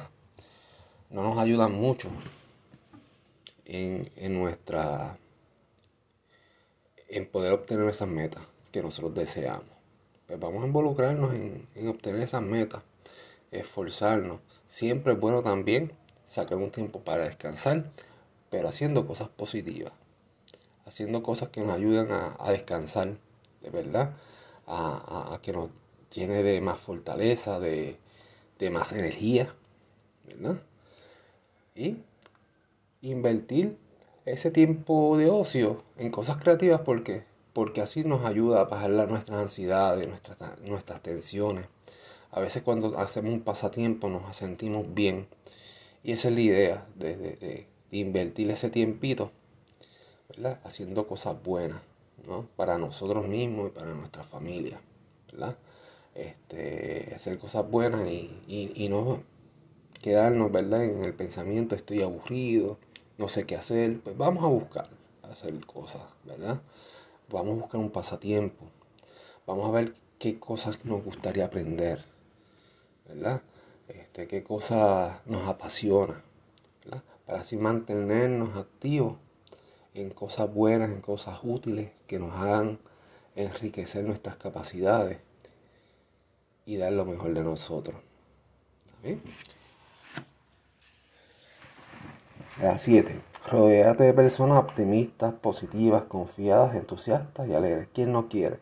no 1.10 1.24
nos 1.24 1.38
ayudan 1.38 1.74
mucho 1.74 2.10
en, 3.66 4.10
en 4.16 4.40
nuestra 4.40 5.18
en 7.14 7.28
poder 7.28 7.54
obtener 7.54 7.88
esas 7.90 8.08
metas 8.08 8.44
que 8.72 8.82
nosotros 8.82 9.14
deseamos. 9.14 9.66
Pues 10.26 10.40
vamos 10.40 10.64
a 10.64 10.68
involucrarnos 10.68 11.34
en, 11.36 11.88
obtener 11.88 12.22
esas 12.22 12.42
metas, 12.42 12.82
esforzarnos. 13.52 14.40
Siempre 14.68 15.14
es 15.14 15.20
bueno 15.20 15.44
también 15.44 15.92
sacar 16.28 16.58
un 16.58 16.72
tiempo 16.72 17.02
para 17.02 17.26
descansar, 17.26 17.86
pero 18.50 18.68
haciendo 18.68 19.06
cosas 19.06 19.30
positivas, 19.30 19.94
haciendo 20.86 21.22
cosas 21.22 21.50
que 21.50 21.62
nos 21.62 21.76
ayuden 21.76 22.12
a, 22.12 22.50
descansar, 22.50 23.16
de 23.62 23.70
verdad, 23.70 24.14
a, 24.66 25.38
que 25.44 25.54
nos 25.54 25.70
llene 26.14 26.44
de 26.44 26.62
más 26.62 26.80
fortaleza, 26.80 27.60
de, 27.60 27.98
de 28.60 28.70
más 28.70 28.94
energía, 28.94 29.54
¿verdad? 30.28 30.62
Y 31.76 31.98
invertir 33.02 33.78
ese 34.26 34.52
tiempo 34.52 35.18
de 35.18 35.30
ocio 35.30 35.84
en 35.98 36.12
cosas 36.12 36.38
creativas 36.38 36.82
porque 36.82 37.24
porque 37.54 37.82
así 37.82 38.04
nos 38.04 38.26
ayuda 38.26 38.62
a 38.62 38.66
bajar 38.66 38.90
nuestras 39.08 39.40
ansiedades, 39.40 40.08
nuestras, 40.08 40.38
nuestras 40.62 41.02
tensiones. 41.02 41.68
A 42.32 42.40
veces 42.40 42.64
cuando 42.64 42.98
hacemos 42.98 43.32
un 43.32 43.42
pasatiempo 43.42 44.10
nos 44.10 44.36
sentimos 44.36 44.92
bien. 44.94 45.28
Y 46.04 46.12
esa 46.12 46.30
es 46.30 46.34
la 46.34 46.42
idea 46.42 46.86
de, 46.96 47.68
invertir 47.92 48.50
ese 48.50 48.72
tiempito, 48.72 49.32
¿verdad? 50.30 50.60
Haciendo 50.64 51.08
cosas 51.08 51.42
buenas, 51.44 51.80
¿no? 52.28 52.48
Para 52.56 52.80
nosotros 52.80 53.28
mismos 53.28 53.68
y 53.68 53.70
para 53.70 53.94
nuestra 53.94 54.24
familia, 54.24 54.82
¿verdad? 55.32 55.56
Este, 56.16 57.12
hacer 57.16 57.38
cosas 57.38 57.70
buenas 57.70 58.08
y, 58.08 58.32
y 58.48 58.90
no 58.90 59.24
quedarnos, 60.02 60.52
¿verdad? 60.52 60.84
En 60.84 61.04
el 61.04 61.14
pensamiento, 61.14 61.76
estoy 61.76 62.02
aburrido, 62.02 62.78
no 63.18 63.28
sé 63.30 63.46
qué 63.46 63.56
hacer, 63.56 64.02
pues 64.02 64.18
vamos 64.18 64.44
a 64.44 64.48
buscar 64.48 64.90
hacer 65.24 65.66
cosas, 65.66 66.02
¿verdad? 66.26 66.62
Vamos 67.30 67.54
a 67.54 67.62
buscar 67.62 67.80
un 67.80 67.90
pasatiempo, 67.90 68.66
vamos 69.48 69.68
a 69.70 69.72
ver 69.72 69.96
qué 70.20 70.40
cosas 70.40 70.84
nos 70.86 71.04
gustaría 71.04 71.46
aprender, 71.46 72.04
¿verdad? 73.08 73.42
Este, 73.88 74.28
qué 74.28 74.44
cosas 74.44 75.20
nos 75.26 75.48
apasiona. 75.48 76.22
Para 77.26 77.40
así 77.40 77.56
mantenernos 77.56 78.58
activos 78.58 79.16
en 79.94 80.10
cosas 80.10 80.54
buenas, 80.54 80.92
en 80.92 81.00
cosas 81.00 81.40
útiles 81.44 81.92
que 82.08 82.20
nos 82.20 82.34
hagan 82.36 82.80
enriquecer 83.36 84.04
nuestras 84.04 84.36
capacidades 84.36 85.20
y 86.66 86.78
dar 86.78 86.94
lo 86.94 87.06
mejor 87.06 87.34
de 87.34 87.44
nosotros. 87.44 87.96
¿Está 92.54 92.64
la 92.64 92.78
7. 92.78 93.20
Rodéate 93.50 94.04
de 94.06 94.14
personas 94.14 94.60
optimistas, 94.60 95.34
positivas, 95.34 96.04
confiadas, 96.06 96.76
entusiastas 96.76 97.48
y 97.48 97.54
alegres. 97.54 97.90
¿Quién 97.94 98.14
no 98.14 98.30
quiere? 98.30 98.60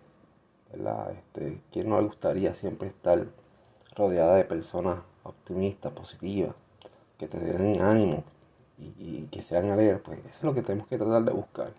¿Verdad? 0.71 1.11
Este, 1.11 1.61
¿Quién 1.71 1.89
no 1.89 1.99
le 1.99 2.07
gustaría 2.07 2.53
siempre 2.53 2.87
estar 2.87 3.27
rodeada 3.95 4.35
de 4.35 4.45
personas 4.45 4.99
optimistas, 5.23 5.91
positivas, 5.91 6.55
que 7.19 7.27
te 7.27 7.37
den 7.37 7.81
ánimo 7.81 8.23
y, 8.79 9.27
que 9.29 9.43
sean 9.43 9.69
alegres? 9.69 10.01
Pues 10.03 10.19
eso 10.19 10.29
es 10.29 10.43
lo 10.43 10.53
que 10.55 10.63
tenemos 10.63 10.87
que 10.87 10.97
tratar 10.97 11.23
de 11.23 11.31
buscar. 11.31 11.73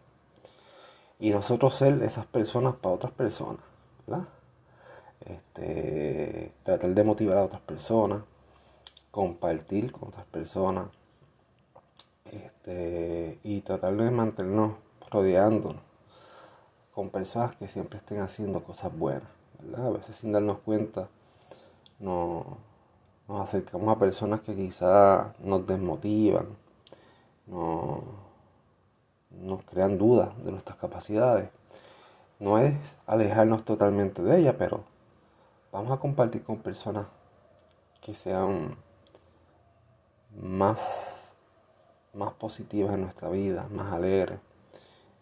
Y 1.18 1.30
nosotros 1.30 1.74
ser 1.74 2.00
esas 2.02 2.26
personas 2.26 2.74
para 2.76 2.94
otras 2.94 3.12
personas. 3.12 3.62
¿verdad? 4.06 4.28
Este, 5.26 6.52
tratar 6.62 6.90
de 6.90 7.04
motivar 7.04 7.38
a 7.38 7.44
otras 7.44 7.60
personas, 7.62 8.22
compartir 9.10 9.92
con 9.92 10.08
otras 10.08 10.26
personas 10.26 10.88
este, 12.24 13.38
y 13.44 13.60
tratar 13.60 13.96
de 13.96 14.10
mantenernos 14.10 14.74
rodeándonos 15.10 15.82
con 16.94 17.10
personas 17.10 17.54
que 17.56 17.68
siempre 17.68 17.98
estén 17.98 18.20
haciendo 18.20 18.62
cosas 18.62 18.96
buenas, 18.96 19.28
A 19.76 19.90
veces 19.90 20.16
sin 20.16 20.32
darnos 20.32 20.58
cuenta 20.58 21.08
nos 21.98 22.44
acercamos 23.28 23.94
a 23.94 23.98
personas 23.98 24.40
que 24.40 24.54
quizás 24.54 25.38
nos 25.40 25.66
desmotivan, 25.66 26.46
nos 27.46 28.02
crean 29.64 29.98
dudas 29.98 30.30
de 30.44 30.50
nuestras 30.50 30.76
capacidades. 30.78 31.48
No 32.40 32.58
es 32.58 32.74
alejarnos 33.06 33.64
totalmente 33.64 34.22
de 34.22 34.40
ellas, 34.40 34.56
pero 34.58 34.84
vamos 35.72 35.90
a 35.90 35.98
compartir 35.98 36.44
con 36.44 36.58
personas 36.58 37.06
que 38.00 38.14
sean 38.14 38.76
más 40.40 41.22
más 42.14 42.32
positivas 42.34 42.94
en 42.94 43.02
nuestra 43.02 43.28
vida, 43.28 43.66
más 43.70 43.92
alegres 43.92 44.38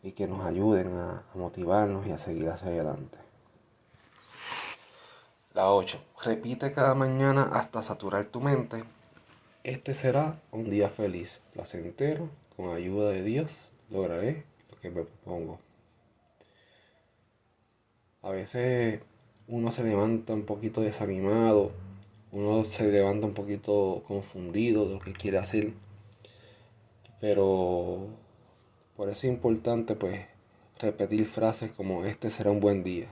y 0.02 0.12
que 0.12 0.26
nos 0.26 0.44
ayuden 0.44 0.96
a, 0.96 1.22
motivarnos 1.34 2.06
y 2.06 2.12
a 2.12 2.18
seguir 2.18 2.48
hacia 2.48 2.68
adelante. 2.68 3.18
La 5.54 5.70
8. 5.70 6.00
Repite 6.24 6.72
cada 6.72 6.94
mañana 6.94 7.50
hasta 7.52 7.82
saturar 7.82 8.26
tu 8.26 8.40
mente. 8.40 8.84
Este 9.62 9.94
será 9.94 10.40
un 10.52 10.70
día 10.70 10.88
feliz, 10.88 11.40
placentero, 11.52 12.28
con 12.56 12.74
ayuda 12.74 13.10
de 13.10 13.22
Dios 13.22 13.50
lograré 13.90 14.44
lo 14.70 14.78
que 14.80 14.90
me 14.90 15.02
propongo. 15.02 15.58
A 18.22 18.30
veces 18.30 19.00
uno 19.50 19.70
se 19.70 19.84
levanta 19.84 20.32
un 20.32 20.44
poquito 20.44 20.80
desanimado, 20.80 21.72
uno 22.32 22.64
se 22.64 22.90
levanta 22.90 23.26
un 23.26 23.34
poquito 23.34 24.02
confundido 24.08 24.86
de 24.86 24.94
lo 24.94 25.00
que 25.00 25.12
quiere 25.12 25.36
hacer 25.38 25.74
pero 27.20 28.08
por 28.96 29.08
eso 29.10 29.26
es 29.26 29.32
importante 29.32 29.94
pues 29.94 30.20
repetir 30.78 31.26
frases 31.26 31.70
como 31.70 32.04
este 32.04 32.30
será 32.30 32.50
un 32.50 32.60
buen 32.60 32.82
día. 32.82 33.08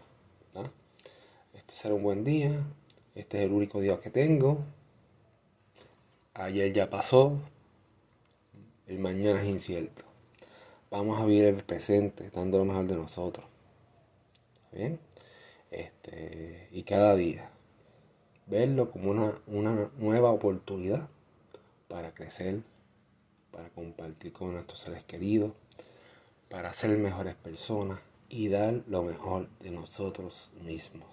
Este 1.54 1.74
será 1.74 1.94
un 1.94 2.02
buen 2.02 2.24
día. 2.24 2.64
Este 3.14 3.38
es 3.38 3.44
el 3.44 3.52
único 3.52 3.80
día 3.80 3.98
que 3.98 4.10
tengo. 4.10 4.58
Ayer 6.32 6.72
ya 6.72 6.88
pasó. 6.88 7.38
El 8.86 8.98
mañana 8.98 9.42
es 9.42 9.48
incierto. 9.48 10.04
Vamos 10.90 11.20
a 11.20 11.26
vivir 11.26 11.44
el 11.44 11.56
presente, 11.56 12.30
dando 12.30 12.56
lo 12.56 12.64
mejor 12.64 12.86
de 12.86 12.96
nosotros. 12.96 13.44
bien? 14.72 14.98
Este, 15.70 16.68
y 16.72 16.82
cada 16.84 17.14
día 17.14 17.50
verlo 18.46 18.90
como 18.90 19.10
una, 19.10 19.34
una 19.46 19.90
nueva 19.98 20.30
oportunidad 20.30 21.08
para 21.88 22.14
crecer, 22.14 22.62
para 23.50 23.68
compartir 23.70 24.32
con 24.32 24.52
nuestros 24.52 24.80
seres 24.80 25.04
queridos, 25.04 25.52
para 26.48 26.72
ser 26.72 26.96
mejores 26.96 27.34
personas 27.34 28.00
y 28.28 28.48
dar 28.48 28.82
lo 28.86 29.02
mejor 29.02 29.48
de 29.60 29.70
nosotros 29.70 30.50
mismos. 30.62 31.08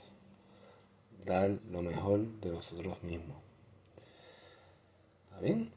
Dar 1.25 1.57
lo 1.71 1.81
mejor 1.81 2.19
de 2.41 2.51
nosotros 2.51 3.01
mismos. 3.03 3.37
¿Está 5.25 5.39
bien? 5.39 5.71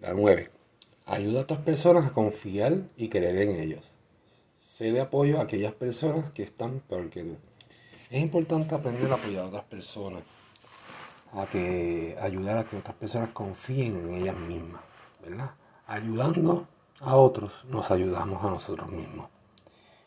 La 0.00 0.14
9. 0.14 0.50
Ayuda 1.06 1.40
a 1.40 1.42
otras 1.42 1.60
personas 1.60 2.06
a 2.06 2.12
confiar 2.12 2.84
y 2.96 3.08
creer 3.08 3.36
en 3.42 3.60
ellos. 3.60 3.84
Sé 4.58 4.92
de 4.92 5.00
apoyo 5.00 5.38
a 5.38 5.42
aquellas 5.42 5.74
personas 5.74 6.32
que 6.32 6.42
están 6.42 6.80
peor 6.80 7.10
que 7.10 7.22
tú. 7.22 7.36
Es 8.10 8.20
importante 8.20 8.74
aprender 8.74 9.08
a 9.12 9.14
apoyar 9.14 9.44
a 9.44 9.46
otras 9.46 9.62
personas, 9.66 10.24
a 11.32 11.46
que 11.46 12.18
ayudar 12.20 12.58
a 12.58 12.64
que 12.64 12.76
otras 12.76 12.96
personas 12.96 13.28
confíen 13.30 14.08
en 14.08 14.14
ellas 14.14 14.36
mismas, 14.36 14.82
¿verdad? 15.22 15.52
Ayudando 15.86 16.66
a 16.98 17.14
otros, 17.14 17.64
nos 17.66 17.88
ayudamos 17.92 18.44
a 18.44 18.50
nosotros 18.50 18.90
mismos. 18.90 19.28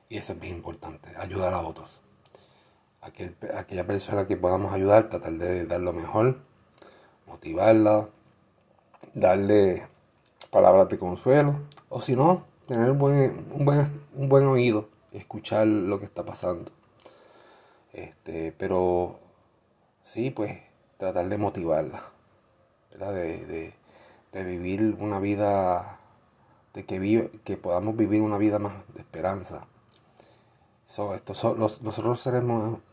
Y 0.09 0.17
eso 0.17 0.33
es 0.33 0.39
bien 0.41 0.57
importante, 0.57 1.15
ayudar 1.15 1.53
a 1.53 1.61
otros. 1.61 2.01
Aquel, 2.99 3.37
aquella 3.55 3.87
persona 3.87 4.27
que 4.27 4.35
podamos 4.35 4.73
ayudar, 4.73 5.07
tratar 5.07 5.31
de 5.31 5.65
dar 5.65 5.79
lo 5.79 5.93
mejor, 5.93 6.39
motivarla, 7.25 8.09
darle 9.13 9.87
palabras 10.51 10.89
de 10.89 10.97
consuelo, 10.97 11.55
o 11.87 12.01
si 12.01 12.17
no, 12.17 12.43
tener 12.67 12.91
un 12.91 12.97
buen, 12.97 14.45
oído, 14.45 14.89
escuchar 15.13 15.67
lo 15.67 15.99
que 15.99 16.05
está 16.05 16.25
pasando. 16.25 16.69
Este, 17.93 18.51
pero 18.51 19.19
sí, 20.03 20.31
pues 20.31 20.59
tratar 20.97 21.29
de 21.29 21.37
motivarla, 21.37 22.11
De, 22.91 23.73
de, 24.31 24.43
vivir 24.43 24.97
una 24.99 25.19
vida, 25.19 25.99
de 26.73 26.85
que, 26.85 26.99
vive, 26.99 27.29
que 27.43 27.57
podamos 27.57 27.95
vivir 27.95 28.21
una 28.21 28.37
vida 28.37 28.59
más 28.59 28.73
de 28.93 29.01
esperanza. 29.01 29.67
son 30.85 31.19
los, 31.59 31.81
nosotros 31.81 32.19
seres 32.19 32.43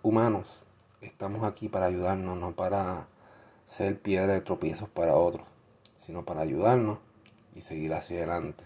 humanos 0.02 0.64
estamos 1.00 1.44
aquí 1.44 1.68
para 1.68 1.86
ayudarnos, 1.86 2.36
no 2.36 2.52
para 2.52 3.08
ser 3.64 4.00
piedra 4.00 4.34
de 4.34 4.40
tropiezos 4.42 4.88
para 4.88 5.16
otros, 5.16 5.46
sino 5.96 6.24
para 6.24 6.42
ayudarnos 6.42 6.98
y 7.54 7.62
seguir 7.62 7.94
hacia 7.94 8.18
adelante. 8.18 8.64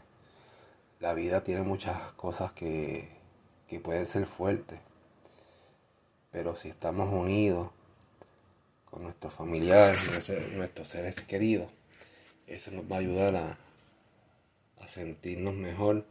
La 1.00 1.14
vida 1.14 1.44
tiene 1.44 1.62
muchas 1.62 2.12
cosas 2.12 2.52
que, 2.52 3.08
que 3.68 3.80
pueden 3.80 4.06
ser 4.06 4.26
fuertes, 4.26 4.80
pero 6.34 6.56
si 6.56 6.68
estamos 6.68 7.12
unidos 7.12 7.70
con 8.90 9.04
nuestros 9.04 9.32
familiares, 9.32 10.00
nuestros 10.56 10.88
seres 10.88 11.20
queridos, 11.20 11.70
eso 12.48 12.72
nos 12.72 12.90
va 12.90 12.96
a 12.96 12.98
ayudar 12.98 13.36
a, 13.36 13.58
sentirnos 14.88 15.54
mejor 15.54 16.04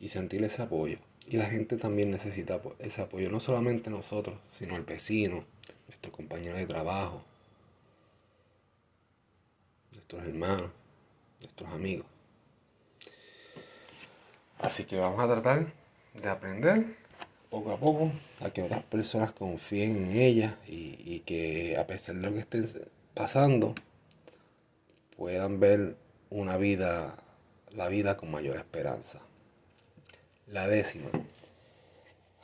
y 0.00 0.08
sentir 0.08 0.42
ese 0.42 0.60
apoyo. 0.60 0.98
Y 1.26 1.36
la 1.36 1.46
gente 1.46 1.76
también 1.76 2.10
necesita 2.10 2.60
ese 2.80 3.02
apoyo, 3.02 3.30
no 3.30 3.38
solamente 3.38 3.90
nosotros, 3.90 4.36
sino 4.58 4.74
el 4.76 4.82
vecino, 4.82 5.44
nuestros 5.86 6.12
compañeros 6.12 6.58
de 6.58 6.66
trabajo, 6.66 7.22
nuestros 9.92 10.22
hermanos 10.24 10.70
nuestros 11.40 11.70
amigos. 11.70 12.06
Así 14.58 14.84
que 14.84 14.98
vamos 14.98 15.20
a 15.20 15.28
tratar 15.28 15.72
de 16.14 16.28
aprender 16.28 17.03
poco 17.50 17.72
a 17.72 17.78
poco 17.78 18.12
a 18.40 18.50
que 18.50 18.62
otras 18.62 18.82
personas 18.84 19.32
confíen 19.32 19.96
en 19.96 20.16
ellas 20.16 20.54
y, 20.66 21.20
que 21.20 21.76
a 21.78 21.86
pesar 21.86 22.16
de 22.16 22.22
lo 22.22 22.32
que 22.32 22.40
estén 22.40 22.66
pasando, 23.14 23.74
puedan 25.16 25.60
ver 25.60 25.96
una 26.30 26.56
vida, 26.56 27.16
la 27.72 27.88
vida 27.88 28.16
con 28.16 28.30
mayor 28.30 28.56
esperanza. 28.56 29.20
La 30.48 30.66
décima. 30.66 31.10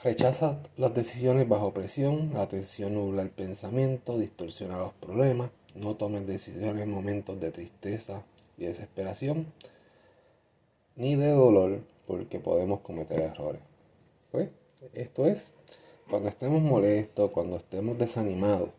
Rechaza 0.02 0.62
las 0.76 0.94
decisiones 0.94 1.46
bajo 1.46 1.74
presión, 1.74 2.32
la 2.32 2.42
atención 2.42 2.94
nubla 2.94 3.22
el 3.22 3.30
pensamiento, 3.30 4.18
distorsiona 4.18 4.78
los 4.78 4.94
problemas, 4.94 5.50
no 5.74 5.96
tomen 5.96 6.26
decisiones 6.26 6.84
en 6.84 6.90
momentos 6.90 7.38
de 7.38 7.50
tristeza, 7.50 8.22
y 8.60 8.66
desesperación, 8.66 9.46
ni 10.94 11.16
de 11.16 11.30
dolor, 11.30 11.80
porque 12.06 12.38
podemos 12.38 12.80
cometer 12.80 13.20
errores. 13.20 13.62
Pues, 14.30 14.50
esto 14.92 15.26
es, 15.26 15.46
cuando 16.08 16.28
estemos 16.28 16.60
molestos, 16.60 17.30
cuando 17.30 17.56
estemos 17.56 17.98
desanimados, 17.98 18.70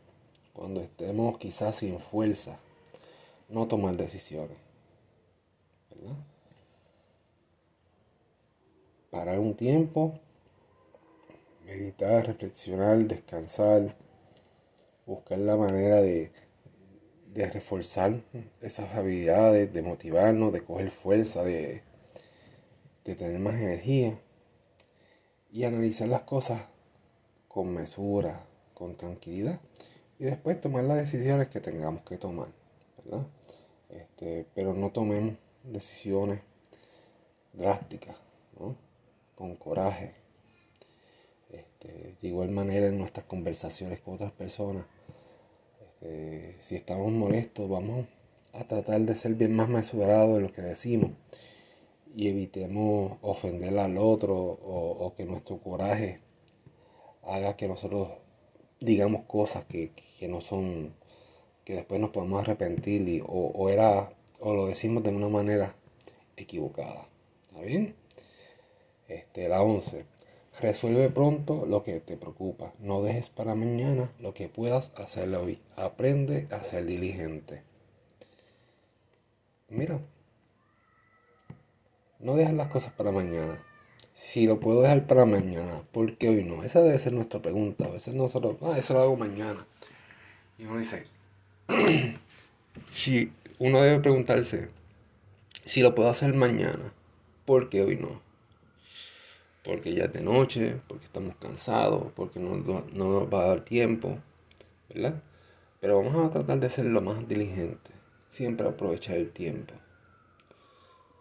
cuando 0.54 0.82
estemos 0.82 1.38
quizás 1.38 1.78
sin 1.78 2.00
fuerza, 2.00 2.60
no 3.50 3.68
tomar 3.68 3.96
decisiones. 3.96 4.58
¿verdad? 5.90 6.16
Parar 9.10 9.40
un 9.40 9.54
tiempo, 9.56 10.20
meditar, 11.66 12.26
reflexionar, 12.26 12.98
descansar, 13.00 13.96
buscar 15.06 15.38
la 15.40 15.56
manera 15.56 16.02
de 16.02 16.32
reforzar 17.34 18.22
esas 18.62 18.94
habilidades, 18.96 19.72
de 19.72 19.82
motivarnos, 19.82 20.52
de 20.52 20.64
coger 20.64 20.92
fuerza, 20.92 21.44
de 21.44 21.82
tener 23.04 23.40
más 23.40 23.56
energía 23.56 24.18
y 25.52 25.64
analizar 25.66 26.08
las 26.08 26.22
cosas 26.22 26.62
con 27.48 27.74
mesura, 27.74 28.46
con 28.74 28.96
tranquilidad 28.96 29.60
y 30.20 30.26
después 30.26 30.60
tomar 30.62 30.84
las 30.86 30.98
decisiones 30.98 31.50
que 31.50 31.60
tengamos 31.60 32.04
que 32.04 32.18
tomar, 32.18 32.48
¿verdad? 33.04 33.28
Este, 33.90 34.46
pero 34.56 34.74
no 34.74 34.92
tomemos 34.92 35.36
decisiones 35.64 36.40
drásticas, 37.54 38.16
¿no? 38.60 38.76
con 39.36 39.56
coraje. 39.56 40.14
Este, 41.50 42.16
de 42.22 42.28
igual 42.28 42.52
manera 42.52 42.88
en 42.88 42.98
nuestras 42.98 43.26
conversaciones 43.26 44.00
con 44.00 44.14
otras 44.14 44.32
personas, 44.32 44.86
este, 45.82 46.56
si 46.62 46.76
estamos 46.76 47.12
molestos, 47.12 47.70
vamos 47.70 48.06
a 48.54 48.64
tratar 48.66 49.02
de 49.02 49.16
ser 49.16 49.36
bien 49.36 49.56
más 49.56 49.68
mesurados 49.68 50.38
en 50.38 50.44
lo 50.44 50.52
que 50.52 50.62
decimos 50.62 51.12
y 52.16 52.28
evitemos 52.30 53.18
ofender 53.22 53.78
al 53.80 53.98
otro 53.98 54.36
o, 54.36 55.14
que 55.16 55.26
nuestro 55.26 55.58
coraje 55.60 56.20
haga 57.24 57.56
que 57.56 57.68
nosotros 57.68 58.10
digamos 58.80 59.26
cosas 59.26 59.66
que, 59.66 59.92
no 60.28 60.42
son, 60.42 60.94
que 61.64 61.76
después 61.76 62.02
nos 62.02 62.10
podemos 62.10 62.42
arrepentir 62.42 63.08
y, 63.08 63.22
o, 63.26 63.70
era, 63.70 64.14
o 64.40 64.54
lo 64.54 64.68
decimos 64.68 65.04
de 65.04 65.12
una 65.12 65.30
manera 65.30 65.76
equivocada. 66.36 67.08
¿Está 67.48 67.62
bien? 67.62 67.96
Este, 69.08 69.48
la 69.48 69.62
11. 69.62 70.06
Resuelve 70.60 71.10
pronto 71.10 71.66
lo 71.66 71.84
que 71.84 72.00
te 72.00 72.18
preocupa. 72.18 72.74
No 72.80 73.02
dejes 73.02 73.30
para 73.30 73.56
mañana 73.56 74.12
lo 74.20 74.34
que 74.34 74.50
puedas 74.50 74.92
hacer 74.96 75.34
hoy. 75.36 75.60
Aprende 75.76 76.48
a 76.52 76.64
ser 76.64 76.86
diligente. 76.86 77.64
Mira, 79.70 80.02
no 82.22 82.36
dejes 82.36 82.54
las 82.54 82.70
cosas 82.70 82.94
para 82.94 83.12
mañana. 83.12 83.60
Si 84.14 84.46
lo 84.46 84.60
puedo 84.60 84.82
dejar 84.82 85.08
para 85.08 85.26
mañana, 85.26 85.84
¿por 85.92 86.18
qué 86.18 86.30
hoy 86.30 86.44
no? 86.44 86.64
Esa 86.64 86.82
debe 86.82 87.00
ser 87.00 87.14
nuestra 87.14 87.42
pregunta. 87.42 87.86
A 87.86 87.92
veces 87.92 88.14
nosotros, 88.14 88.58
ah, 88.62 88.78
eso 88.78 88.94
lo 88.94 89.02
hago 89.02 89.16
mañana. 89.16 89.66
Y 90.58 90.66
uno 90.66 90.80
dice, 90.80 91.06
si 92.92 93.32
uno 93.60 93.82
debe 93.82 94.00
preguntarse, 94.00 94.70
si 95.66 95.82
lo 95.82 95.96
puedo 95.96 96.10
hacer 96.10 96.34
mañana, 96.34 96.94
¿por 97.46 97.70
qué 97.70 97.82
hoy 97.84 97.96
no? 97.98 98.32
porque 99.64 99.94
ya 99.94 100.06
es 100.06 100.14
de 100.14 100.22
noche, 100.22 100.78
porque 100.88 101.06
estamos 101.06 101.36
cansados, 101.36 102.12
porque 102.16 102.40
no, 102.40 102.56
nos 102.94 103.34
va 103.34 103.44
a 103.44 103.48
dar 103.48 103.62
tiempo, 103.62 104.18
¿verdad? 104.90 105.22
Pero 105.80 106.02
vamos 106.02 106.26
a 106.26 106.32
tratar 106.32 106.60
de 106.60 106.70
ser 106.70 106.86
lo 106.86 107.02
más 107.02 107.28
diligente, 107.28 107.92
siempre 108.30 108.68
aprovechar 108.68 109.18
el 109.18 109.32
tiempo. 109.32 109.74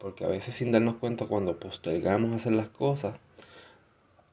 Porque 0.00 0.24
a 0.24 0.28
veces 0.28 0.56
sin 0.56 0.72
darnos 0.72 0.96
cuenta 0.96 1.26
cuando 1.26 1.60
postergamos 1.60 2.34
hacer 2.34 2.52
las 2.52 2.68
cosas, 2.68 3.18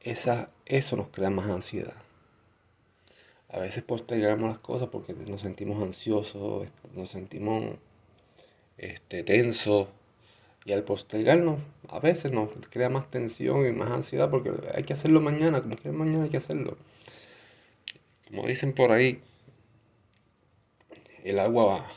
esa, 0.00 0.48
eso 0.66 0.96
nos 0.96 1.08
crea 1.08 1.30
más 1.30 1.48
ansiedad. 1.48 1.94
A 3.50 3.60
veces 3.60 3.84
postergamos 3.84 4.48
las 4.48 4.58
cosas 4.58 4.88
porque 4.88 5.12
nos 5.12 5.42
sentimos 5.42 5.82
ansiosos, 5.82 6.68
nos 6.94 7.10
sentimos 7.10 7.76
este, 8.78 9.22
tensos, 9.22 9.88
y 10.68 10.72
al 10.72 10.84
postergarnos, 10.84 11.60
a 11.88 11.98
veces 11.98 12.30
nos 12.30 12.50
crea 12.68 12.90
más 12.90 13.10
tensión 13.10 13.66
y 13.66 13.72
más 13.72 13.90
ansiedad 13.90 14.28
porque 14.28 14.52
hay 14.74 14.84
que 14.84 14.92
hacerlo 14.92 15.18
mañana, 15.22 15.62
como 15.62 15.76
que 15.76 15.90
mañana 15.90 16.24
hay 16.24 16.28
que 16.30 16.36
hacerlo. 16.36 16.76
Como 18.26 18.46
dicen 18.46 18.74
por 18.74 18.92
ahí, 18.92 19.22
el 21.24 21.38
agua. 21.38 21.90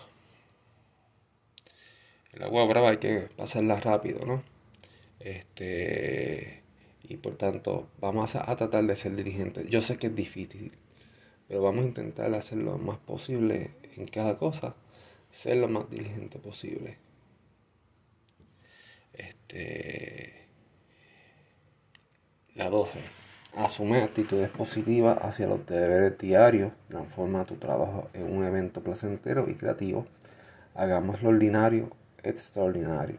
El 2.34 2.44
agua 2.44 2.66
brava 2.66 2.90
hay 2.92 2.98
que 2.98 3.30
pasarla 3.36 3.80
rápido, 3.80 4.26
¿no? 4.26 4.44
Este, 5.20 6.62
Y 7.04 7.18
por 7.18 7.36
tanto, 7.38 7.90
vamos 8.00 8.36
a, 8.36 8.56
tratar 8.56 8.86
de 8.86 8.96
ser 8.96 9.16
dirigentes. 9.16 9.68
Yo 9.68 9.82
sé 9.82 9.98
que 9.98 10.08
es 10.08 10.16
difícil, 10.16 10.72
pero 11.48 11.62
vamos 11.62 11.84
a 11.84 11.88
intentar 11.88 12.34
hacer 12.34 12.60
lo 12.60 12.78
más 12.78 12.98
posible 13.00 13.72
en 13.98 14.08
cada 14.08 14.38
cosa, 14.38 14.76
ser 15.30 15.58
lo 15.58 15.68
más 15.68 15.90
diligente 15.90 16.40
posible. 16.40 16.98
Este, 19.14 20.48
la 22.56 22.70
12. 22.70 23.00
Asume 23.56 24.02
actitudes 24.02 24.50
positivas 24.50 25.18
hacia 25.22 25.48
los 25.48 25.66
deberes 25.66 26.18
diarios. 26.18 26.72
Transforma 26.88 27.46
tu 27.46 27.56
trabajo 27.58 28.10
en 28.14 28.24
un 28.24 28.46
evento 28.46 28.82
placentero 28.82 29.50
y 29.50 29.56
creativo. 29.56 30.08
Hagamos 30.76 31.22
lo 31.22 31.30
ordinario 31.30 31.90
extraordinario. 32.24 33.18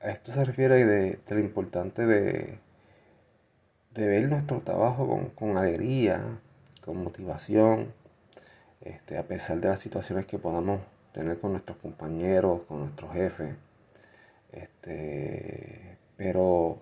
A 0.00 0.10
esto 0.10 0.32
se 0.32 0.44
refiere 0.44 0.84
de, 0.84 1.20
lo 1.28 1.38
importante 1.38 2.04
de, 2.04 2.58
ver 3.94 4.28
nuestro 4.28 4.60
trabajo 4.60 5.30
con, 5.34 5.56
alegría, 5.56 6.40
con 6.84 7.02
motivación, 7.04 7.92
este, 8.80 9.16
a 9.16 9.22
pesar 9.22 9.60
de 9.60 9.68
las 9.68 9.80
situaciones 9.80 10.26
que 10.26 10.38
podamos 10.38 10.80
tener 11.12 11.38
con 11.38 11.52
nuestros 11.52 11.78
compañeros, 11.78 12.62
con 12.62 12.80
nuestros 12.80 13.12
jefes. 13.12 13.54
Este, 14.50 15.96
pero 16.16 16.80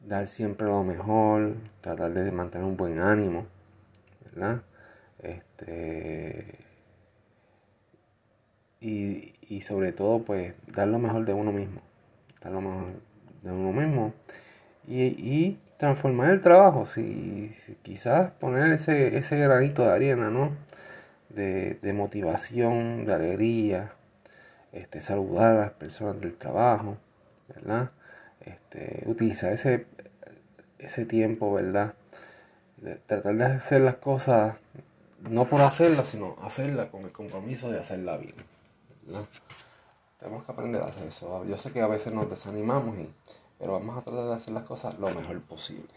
dar 0.00 0.26
siempre 0.26 0.66
lo 0.66 0.82
mejor, 0.84 1.54
tratar 1.80 2.12
de 2.12 2.30
mantener 2.32 2.66
un 2.66 2.76
buen 2.76 2.98
ánimo, 2.98 3.46
¿verdad? 4.24 4.62
Este, 5.18 6.65
y, 8.80 9.60
sobre 9.62 9.92
todo, 9.92 10.24
pues, 10.24 10.54
dar 10.66 10.88
lo 10.88 10.98
mejor 10.98 11.24
de 11.24 11.32
uno 11.32 11.52
mismo, 11.52 11.80
dar 12.42 12.52
lo 12.52 12.60
mejor 12.60 12.86
de 13.42 13.50
uno 13.52 13.72
mismo 13.72 14.12
y, 14.86 15.58
transformar 15.78 16.30
el 16.30 16.40
trabajo, 16.40 16.86
si, 16.86 17.52
quizás 17.82 18.30
poner 18.32 18.72
ese, 18.72 19.18
ese 19.18 19.36
granito 19.38 19.82
de 19.82 19.92
arena, 19.92 20.30
¿no? 20.30 20.52
De, 21.28 21.74
de 21.82 21.92
motivación, 21.92 23.04
de 23.04 23.12
alegría, 23.12 23.92
este, 24.72 25.00
saludar 25.00 25.56
a 25.56 25.60
las 25.60 25.70
personas 25.72 26.20
del 26.20 26.34
trabajo, 26.34 26.96
¿verdad? 27.48 27.90
Este, 28.40 29.02
utilizar 29.06 29.52
ese, 29.52 29.86
ese 30.78 31.04
tiempo, 31.04 31.52
¿verdad? 31.52 31.94
tratar 33.06 33.34
de 33.34 33.44
hacer 33.44 33.80
las 33.80 33.96
cosas 33.96 34.56
no 35.30 35.46
por 35.46 35.62
hacerlas, 35.62 36.08
sino 36.08 36.36
hacerlas 36.42 36.90
con 36.90 37.02
el 37.02 37.12
compromiso 37.12 37.70
de 37.70 37.80
hacerla 37.80 38.16
bien. 38.16 38.34
Tenemos 40.18 40.44
que 40.44 40.52
aprender 40.52 40.82
a 40.82 40.86
hacer 40.86 41.04
eso. 41.04 41.44
Yo 41.44 41.56
sé 41.56 41.72
que 41.72 41.80
a 41.80 41.86
veces 41.86 42.12
nos 42.12 42.28
desanimamos, 42.28 42.96
pero 43.58 43.72
vamos 43.72 43.96
a 43.96 44.02
tratar 44.02 44.26
de 44.26 44.34
hacer 44.34 44.54
las 44.54 44.64
cosas 44.64 44.98
lo 44.98 45.10
mejor 45.10 45.40
posible. 45.42 45.94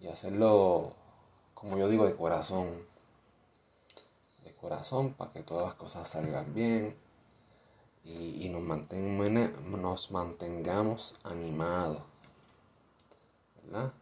Y 0.00 0.08
hacerlo, 0.08 0.92
como 1.54 1.78
yo 1.78 1.88
digo, 1.88 2.06
de 2.06 2.14
corazón. 2.14 2.84
De 4.44 4.52
corazón 4.52 5.14
para 5.14 5.32
que 5.32 5.42
todas 5.42 5.66
las 5.66 5.74
cosas 5.74 6.08
salgan 6.08 6.54
bien, 6.54 6.96
y, 8.04 8.48
nos, 8.48 8.62
nos 8.62 10.10
mantengamos 10.10 11.14
animados. 11.24 12.02
¿Verdad? 13.64 13.92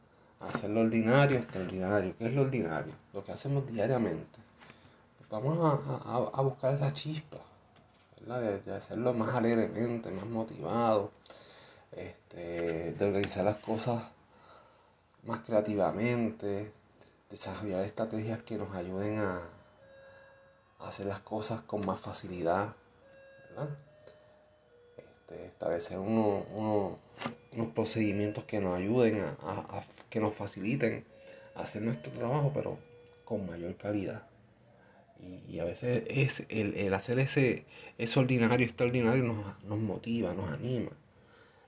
Hacer 0.40 0.70
lo 0.70 0.80
ordinario 0.80 1.38
extraordinario. 1.38 2.14
¿Qué 2.18 2.26
es 2.26 2.32
lo 2.32 2.42
ordinario? 2.42 2.94
Lo 3.12 3.22
que 3.22 3.32
hacemos 3.32 3.66
diariamente. 3.66 4.43
Vamos 5.30 5.58
a, 6.04 6.40
buscar 6.42 6.74
esa 6.74 6.92
chispa, 6.92 7.38
¿verdad? 8.20 8.60
De, 8.60 8.74
hacerlo 8.74 9.12
más 9.14 9.34
alegremente, 9.34 10.10
más 10.10 10.26
motivado, 10.26 11.10
este, 11.92 12.92
de 12.92 13.04
organizar 13.04 13.44
las 13.44 13.58
cosas 13.58 14.02
más 15.24 15.40
creativamente, 15.40 16.72
desarrollar 17.30 17.84
estrategias 17.84 18.42
que 18.42 18.58
nos 18.58 18.74
ayuden 18.74 19.18
a, 19.18 19.40
a 20.80 20.88
hacer 20.88 21.06
las 21.06 21.20
cosas 21.20 21.62
con 21.62 21.84
más 21.84 21.98
facilidad. 22.00 22.74
Este, 24.96 25.46
establecer 25.46 25.98
unos 25.98 26.98
procedimientos 27.74 28.44
que 28.44 28.60
nos 28.60 28.76
ayuden 28.76 29.24
a, 29.42 29.82
que 30.10 30.20
nos 30.20 30.34
faciliten 30.34 31.04
hacer 31.54 31.82
nuestro 31.82 32.12
trabajo, 32.12 32.50
pero 32.52 32.78
con 33.24 33.46
mayor 33.46 33.76
calidad. 33.76 34.22
Y, 35.48 35.58
a 35.58 35.64
veces 35.64 36.04
es 36.08 36.44
el, 36.48 36.92
hacer 36.92 37.18
ese, 37.18 37.64
ese 37.98 38.20
ordinario, 38.20 38.66
extraordinario 38.66 39.22
nos, 39.22 39.62
nos 39.64 39.78
motiva, 39.78 40.34
nos 40.34 40.50
anima. 40.50 40.90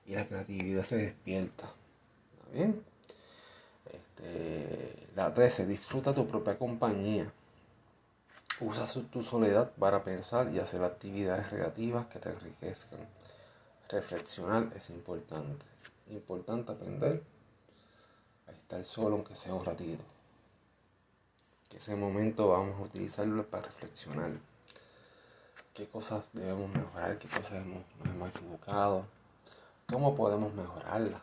Y 0.07 0.15
la 0.15 0.27
creatividad 0.27 0.83
se 0.83 0.97
despierta. 0.97 1.73
¿Está 2.35 2.53
bien? 2.53 2.83
Este, 3.93 5.09
la 5.15 5.33
13. 5.33 5.67
Disfruta 5.67 6.15
tu 6.15 6.27
propia 6.27 6.59
compañía. 6.59 7.31
Usa 8.61 8.87
tu 9.11 9.23
soledad 9.23 9.71
para 9.79 10.03
pensar 10.03 10.53
y 10.53 10.59
hacer 10.59 10.83
actividades 10.83 11.47
creativas 11.49 12.07
que 12.07 12.19
te 12.19 12.31
enriquezcan. 12.31 13.01
Reflexionar 13.89 14.73
es 14.75 14.91
importante. 14.91 15.67
Importante 16.11 16.73
aprender 16.73 17.23
a 18.47 18.53
estar 18.53 18.85
solo 18.85 19.17
aunque 19.17 19.35
sea 19.35 19.55
un 19.55 19.65
ratito. 19.65 20.03
Que 21.77 21.81
ese 21.81 21.95
momento 21.95 22.49
vamos 22.49 22.81
a 22.81 22.85
utilizarlo 22.85 23.47
para 23.51 23.65
reflexionar. 23.65 24.31
¿Qué 25.75 25.87
cosas 25.87 26.27
debemos 26.33 26.75
mejorar? 26.75 27.19
¿Qué 27.19 27.29
cosas 27.29 27.53
hemos, 27.53 27.83
nos 27.99 28.15
hemos 28.15 28.31
equivocado? 28.31 29.05
¿Cómo 29.87 30.15
podemos 30.15 30.55
mejorarlas? 30.55 31.21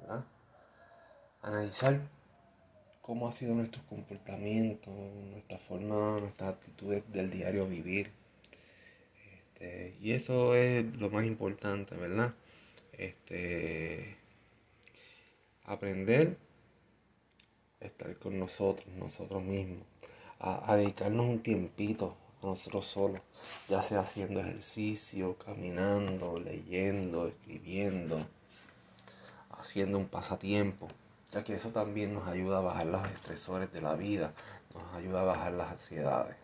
¿Verdad? 0.00 0.24
Analizar 1.42 2.00
cómo 3.02 3.28
ha 3.28 3.30
sido 3.30 3.54
nuestro 3.54 3.80
comportamiento, 3.88 4.90
nuestra 5.30 5.60
forma, 5.60 6.18
nuestras 6.18 6.54
actitudes 6.54 7.04
del 7.12 7.30
diario 7.30 7.68
vivir 7.68 8.10
este, 9.30 9.94
y 10.00 10.10
eso 10.10 10.56
es 10.56 10.84
lo 10.96 11.08
más 11.08 11.24
importante, 11.24 11.94
¿verdad? 11.94 12.34
Este, 12.98 14.16
aprender 15.62 16.36
estar 17.86 18.16
con 18.16 18.38
nosotros, 18.38 18.86
nosotros 18.96 19.42
mismos, 19.42 19.84
a, 20.38 20.76
dedicarnos 20.76 21.26
un 21.26 21.42
tiempito 21.42 22.16
a 22.42 22.46
nosotros 22.46 22.86
solos, 22.86 23.20
ya 23.68 23.82
sea 23.82 24.00
haciendo 24.00 24.40
ejercicio, 24.40 25.36
caminando, 25.38 26.38
leyendo, 26.38 27.28
escribiendo, 27.28 28.26
haciendo 29.50 29.98
un 29.98 30.08
pasatiempo, 30.08 30.88
ya 31.30 31.44
que 31.44 31.54
eso 31.54 31.70
también 31.70 32.14
nos 32.14 32.26
ayuda 32.26 32.58
a 32.58 32.62
bajar 32.62 32.86
los 32.86 33.06
estresores 33.08 33.72
de 33.72 33.80
la 33.80 33.94
vida, 33.94 34.32
nos 34.74 34.94
ayuda 34.94 35.22
a 35.22 35.24
bajar 35.24 35.52
las 35.52 35.70
ansiedades. 35.70 36.36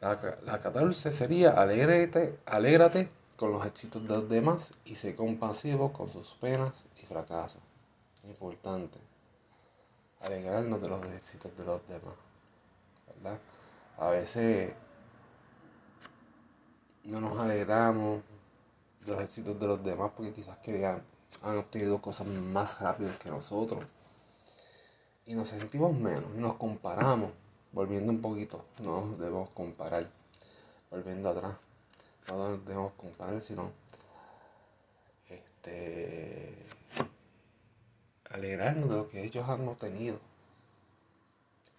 La, 0.00 0.60
14 0.60 1.10
sería 1.10 1.50
alégrate, 1.50 2.38
alégrate 2.46 3.08
con 3.36 3.52
los 3.52 3.64
éxitos 3.66 4.02
de 4.02 4.08
los 4.08 4.28
demás 4.28 4.72
y 4.84 4.94
sé 4.94 5.14
compasivo 5.14 5.92
con 5.92 6.08
sus 6.08 6.34
penas 6.34 6.84
y 7.02 7.06
fracasos. 7.06 7.62
Importante. 8.24 8.98
Alegrarnos 10.20 10.80
de 10.80 10.88
los 10.88 11.04
éxitos 11.06 11.56
de 11.56 11.64
los 11.64 11.86
demás. 11.86 12.14
¿Verdad? 13.06 13.38
A 13.98 14.10
veces 14.10 14.74
no 17.04 17.20
nos 17.20 17.38
alegramos 17.38 18.22
de 19.04 19.12
los 19.12 19.20
éxitos 19.22 19.58
de 19.60 19.66
los 19.66 19.82
demás 19.84 20.10
porque 20.16 20.32
quizás 20.32 20.58
querían, 20.58 21.02
han 21.42 21.58
obtenido 21.58 22.00
cosas 22.00 22.26
más 22.26 22.80
rápidas 22.80 23.16
que 23.18 23.30
nosotros. 23.30 23.84
Y 25.26 25.34
nos 25.34 25.48
sentimos 25.48 25.94
menos, 25.94 26.30
nos 26.34 26.54
comparamos 26.54 27.32
volviendo 27.72 28.12
un 28.12 28.20
poquito, 28.20 28.64
no 28.78 29.16
debemos 29.18 29.50
comparar, 29.50 30.08
volviendo 30.90 31.28
atrás, 31.28 31.56
no 32.28 32.56
debemos 32.58 32.92
comparar, 32.94 33.40
sino 33.40 33.70
este, 35.28 36.54
alegrarnos 38.30 38.88
de 38.88 38.96
lo 38.96 39.08
que 39.08 39.24
ellos 39.24 39.48
han 39.48 39.66
obtenido 39.68 40.18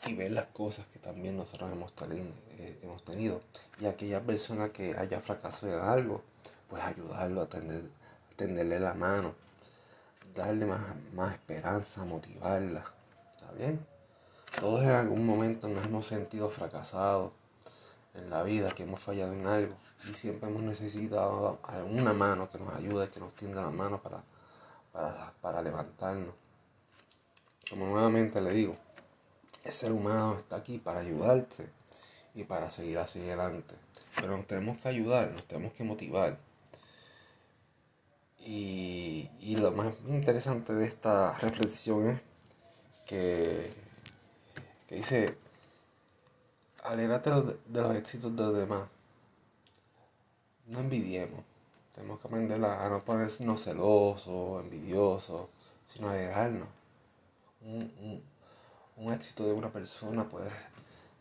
y 0.06 0.14
ver 0.14 0.32
las 0.32 0.48
cosas 0.48 0.86
que 0.88 1.00
también 1.00 1.36
nosotros 1.36 1.72
hemos, 1.72 1.94
eh, 2.12 2.80
tenido. 3.06 3.42
Y 3.80 3.86
aquella 3.86 4.22
persona 4.22 4.70
que 4.70 4.96
haya 4.98 5.20
fracasado 5.20 5.78
en 5.78 5.84
algo, 5.84 6.22
pues 6.70 6.84
ayudarlo 6.84 7.42
a 7.42 7.48
tenderle 8.36 8.80
la 8.80 8.94
mano, 8.94 9.36
darle 10.34 10.66
más, 10.66 10.82
más 11.14 11.34
esperanza, 11.34 12.06
motivarla. 12.06 12.86
¿Está 13.36 13.52
bien? 13.54 13.86
Todos 14.60 14.84
en 14.84 14.92
algún 14.92 15.26
momento 15.26 15.68
nos 15.68 15.86
hemos 15.86 16.06
sentido 16.06 16.50
fracasados 16.50 17.32
en 18.14 18.30
la 18.30 18.44
vida, 18.44 18.72
que 18.72 18.84
hemos 18.84 19.00
fallado 19.00 19.34
en 19.34 19.46
algo 19.46 19.76
y 20.10 20.14
siempre 20.14 20.50
hemos 20.50 20.64
necesitado 20.64 21.60
alguna 21.64 22.14
mano 22.14 22.50
que 22.50 22.58
nos 22.58 22.74
ayude, 22.74 23.10
que 23.10 23.20
nos 23.20 23.34
tienda 23.36 23.62
la 23.62 23.72
mano 23.72 24.02
para, 24.02 24.24
para, 25.42 25.62
levantarnos. 25.62 26.34
Como 27.70 27.88
nuevamente 27.88 28.42
le 28.42 28.52
digo, 28.52 28.78
el 29.64 29.72
ser 29.72 29.92
humano 29.92 30.38
está 30.38 30.58
aquí 30.58 30.78
para 30.78 31.02
ayudarte 31.02 31.70
y 32.34 32.44
para 32.44 32.70
seguir 32.70 33.00
hacia 33.00 33.22
adelante. 33.22 33.76
pero 34.16 34.38
nos 34.38 34.48
tenemos 34.48 34.80
que 34.80 34.88
ayudar, 34.88 35.32
nos 35.32 35.46
tenemos 35.46 35.74
que 35.74 35.84
motivar. 35.84 36.38
Y, 38.40 39.30
lo 39.58 39.72
más 39.72 39.94
interesante 40.08 40.74
de 40.74 40.86
esta 40.88 41.34
reflexión 41.40 42.10
es 42.10 42.22
que, 43.06 43.74
que 44.88 44.96
dice, 44.96 45.38
alégrate 46.84 47.30
de 47.66 47.82
los 47.82 47.96
éxitos 47.96 48.36
de 48.36 48.44
los 48.44 48.56
demás. 48.56 48.88
No 50.68 50.80
envidiemos. 50.80 51.44
Tenemos 51.96 52.20
que 52.20 52.28
aprender 52.28 52.64
a, 52.64 52.90
no 52.90 53.04
ponernos 53.04 53.64
celosos, 53.64 54.64
envidiosos, 54.64 55.48
sino 55.88 56.10
alegrarnos. 56.10 56.68
Un, 57.62 58.22
un, 58.98 59.14
éxito 59.14 59.46
de 59.46 59.54
una 59.54 59.70
persona 59.72 60.24
puede, 60.26 60.52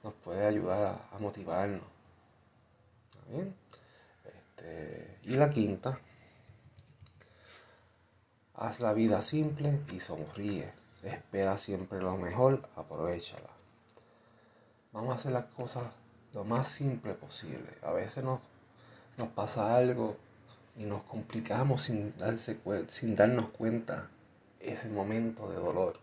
nos 0.03 0.13
puede 0.15 0.45
ayudar 0.45 1.01
a, 1.13 1.19
motivarnos. 1.19 1.87
¿Está 3.09 3.33
bien? 3.33 3.55
Este, 4.25 5.19
y 5.23 5.35
la 5.35 5.51
quinta, 5.51 5.99
haz 8.55 8.81
la 8.81 8.93
vida 8.93 9.23
simple 9.23 9.81
y 9.93 10.01
sonríe. 10.01 10.73
Espera 11.03 11.57
siempre 11.57 12.01
lo 12.01 12.17
mejor, 12.17 12.69
aprovechala. 12.75 13.51
Vamos 14.93 15.13
a 15.13 15.15
hacer 15.15 15.33
las 15.33 15.47
cosas 15.47 15.85
lo 16.33 16.45
más 16.45 16.69
simple 16.69 17.15
posible. 17.15 17.69
A 17.83 17.93
veces 17.93 18.25
nos, 18.25 18.41
nos 19.17 19.29
pasa 19.29 19.77
algo 19.77 20.17
y 20.77 20.85
nos 20.85 21.03
complicamos 21.05 21.83
sin, 21.83 22.17
darse, 22.17 22.59
sin 22.89 23.17
darnos 23.17 23.51
cuenta 23.51 24.11
ese 24.61 24.89
momento 24.89 25.49
de 25.49 25.57
dolor, 25.57 25.99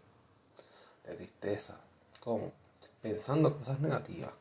de 1.05 1.15
tristeza. 1.15 1.77
¿Cómo? 2.19 2.51
Pensando 3.01 3.57
cosas 3.57 3.79
negativas. 3.79 4.31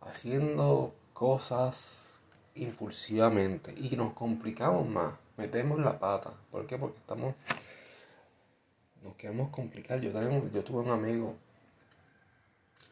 Haciendo 0.00 0.94
cosas 1.12 2.20
impulsivamente 2.54 3.72
y 3.76 3.96
nos 3.96 4.12
complicamos 4.12 4.86
más. 4.88 5.14
Metemos 5.36 5.78
la 5.78 5.98
pata. 5.98 6.32
¿Por 6.50 6.66
qué? 6.66 6.76
Porque 6.76 6.98
estamos. 6.98 7.34
Nos 9.02 9.14
queremos 9.14 9.50
complicar. 9.50 10.00
Yo, 10.00 10.10
yo 10.10 10.64
tuve 10.64 10.80
un 10.80 10.90
amigo 10.90 11.36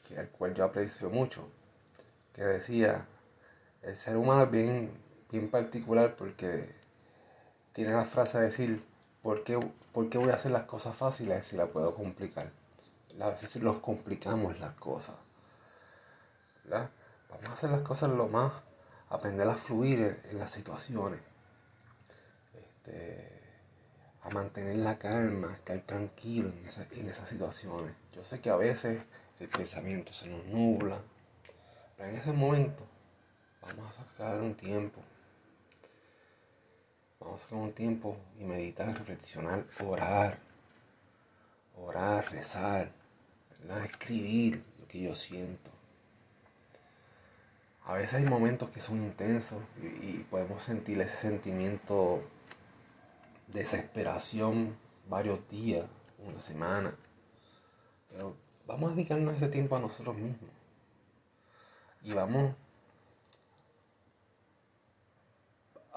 que, 0.07 0.19
al 0.19 0.29
cual 0.29 0.55
yo 0.55 0.65
aprecio 0.65 1.11
mucho 1.11 1.49
que 2.33 2.43
decía: 2.43 3.07
el 3.87 3.96
ser 3.96 4.16
humano 4.16 4.42
es 4.44 4.51
bien 4.51 5.07
bien 5.31 5.51
particular 5.51 6.16
porque 6.16 6.70
tiene 7.72 7.92
la 7.92 8.05
frase 8.05 8.38
de 8.38 8.44
decir, 8.44 8.85
¿por 9.22 9.44
qué, 9.44 9.57
voy 9.92 10.31
a 10.31 10.35
hacer 10.35 10.53
las 10.53 10.64
cosas 10.64 10.96
fáciles 10.96 11.46
si 11.46 11.57
las 11.57 11.68
puedo 11.68 11.94
complicar? 11.94 12.51
A 13.20 13.31
veces 13.31 13.57
los 13.62 13.79
complicamos 13.79 14.59
las 14.61 14.75
cosas. 14.75 15.16
Vamos 16.68 17.49
a 17.49 17.53
hacer 17.53 17.70
las 17.70 17.83
cosas 17.83 18.11
lo 18.11 18.29
más, 18.29 18.53
aprender 19.09 19.49
a 19.49 19.57
fluir 19.57 20.20
en, 20.31 20.38
las 20.38 20.51
situaciones. 20.51 21.20
Este, 22.55 23.40
a 24.22 24.31
mantener 24.31 24.77
la 24.77 24.99
calma, 24.99 25.55
estar 25.55 25.79
tranquilo 25.81 26.49
en, 26.49 27.01
en 27.01 27.09
esas 27.09 27.29
situaciones. 27.29 27.94
Yo 28.12 28.22
sé 28.22 28.40
que 28.40 28.51
a 28.51 28.57
veces 28.57 29.03
el 29.38 29.49
pensamiento 29.49 30.12
se 30.12 30.29
nos 30.29 30.44
nubla, 30.46 30.99
pero 31.96 32.11
en 32.11 32.16
ese 32.16 32.33
momento 32.33 32.85
vamos 33.74 33.98
a 33.98 34.05
sacar 34.05 34.40
un 34.40 34.55
tiempo 34.55 35.02
Vamos 37.26 37.42
a 37.42 37.46
hacer 37.46 37.59
un 37.59 37.72
tiempo 37.72 38.16
y 38.38 38.44
meditar, 38.44 38.96
reflexionar, 38.96 39.64
orar. 39.85 40.38
Orar, 41.79 42.31
rezar, 42.33 42.90
escribir 43.85 44.62
lo 44.81 44.88
que 44.88 45.00
yo 45.00 45.14
siento. 45.14 45.70
A 47.85 47.94
veces 47.94 48.14
hay 48.14 48.24
momentos 48.24 48.70
que 48.70 48.81
son 48.81 49.02
intensos 49.02 49.62
y, 49.83 50.18
podemos 50.31 50.62
sentir 50.62 51.00
ese 51.00 51.16
sentimiento 51.16 52.22
de 53.48 53.61
desesperación 53.61 54.76
varios 55.09 55.46
días, 55.48 55.87
una 56.24 56.40
semana. 56.40 56.94
Pero 58.09 58.37
vamos 58.66 58.92
a 58.92 58.94
dedicarnos 58.94 59.37
ese 59.37 59.48
tiempo 59.48 59.76
a 59.76 59.81
nosotros 59.81 60.16
mismos. 60.16 60.50
Y 62.02 62.14
vamos 62.14 62.55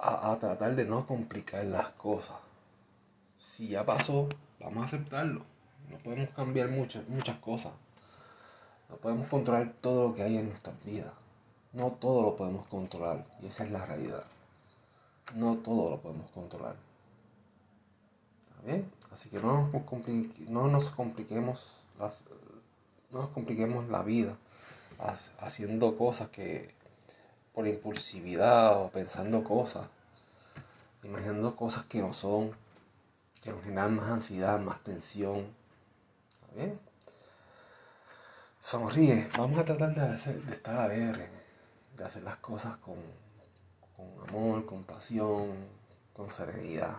a, 0.02 0.38
tratar 0.40 0.76
de 0.76 0.86
no 0.86 1.06
complicar 1.06 1.66
las 1.66 1.90
cosas. 1.90 2.38
Si 3.38 3.70
ya 3.70 3.86
pasó, 3.86 4.28
vamos 4.60 4.84
a 4.84 4.88
aceptarlo. 4.88 5.44
No 5.90 5.98
podemos 5.98 6.30
cambiar 6.30 6.70
muchas, 6.70 7.08
muchas 7.08 7.38
cosas. 7.40 7.74
No 8.90 8.96
podemos 8.98 9.28
controlar 9.28 9.74
todo 9.82 10.10
lo 10.10 10.16
que 10.16 10.24
hay 10.24 10.38
en 10.38 10.50
nuestras 10.50 10.84
vidas. 10.84 11.14
No 11.74 11.92
todo 11.92 12.22
lo 12.24 12.36
podemos 12.36 12.68
controlar. 12.68 13.26
Y 13.42 13.48
esa 13.48 13.64
es 13.64 13.72
la 13.72 13.86
realidad. 13.86 14.24
No 15.36 15.58
todo 15.58 15.90
lo 15.92 15.98
podemos 15.98 16.32
controlar. 16.32 16.76
¿Está 18.50 18.66
bien? 18.66 18.92
Así 19.12 19.30
que 19.30 19.40
no 19.40 19.70
nos, 19.70 20.50
no 20.50 20.68
nos 20.68 20.90
compliquemos 20.92 21.82
las, 22.00 22.24
no 23.12 23.22
nos 23.22 23.30
compliquemos 23.30 23.88
la 23.90 24.04
vida 24.04 24.36
haciendo 25.40 25.98
cosas 25.98 26.30
que 26.30 26.74
por 27.60 27.68
impulsividad 27.68 28.82
o 28.82 28.90
pensando 28.90 29.44
cosas, 29.44 29.86
imaginando 31.04 31.58
cosas 31.58 31.84
que 31.88 32.00
no 32.00 32.14
son, 32.14 32.56
que 33.42 33.52
nos 33.52 33.62
generan 33.66 33.98
más 33.98 34.10
ansiedad, 34.10 34.58
más 34.62 34.82
tensión. 34.82 35.46
¿Está 36.40 36.56
bien? 36.56 36.80
Sonríe, 38.62 39.28
vamos 39.38 39.60
a 39.60 39.66
tratar 39.66 39.94
de, 39.94 40.54
estar 40.54 40.78
alegres, 40.78 41.30
de 41.98 42.06
hacer 42.06 42.24
las 42.24 42.38
cosas 42.38 42.78
con, 42.78 42.96
con 43.94 44.30
amor, 44.30 44.66
con 44.66 44.86
pasión, 44.86 45.54
con 46.14 46.32
serenidad. 46.32 46.96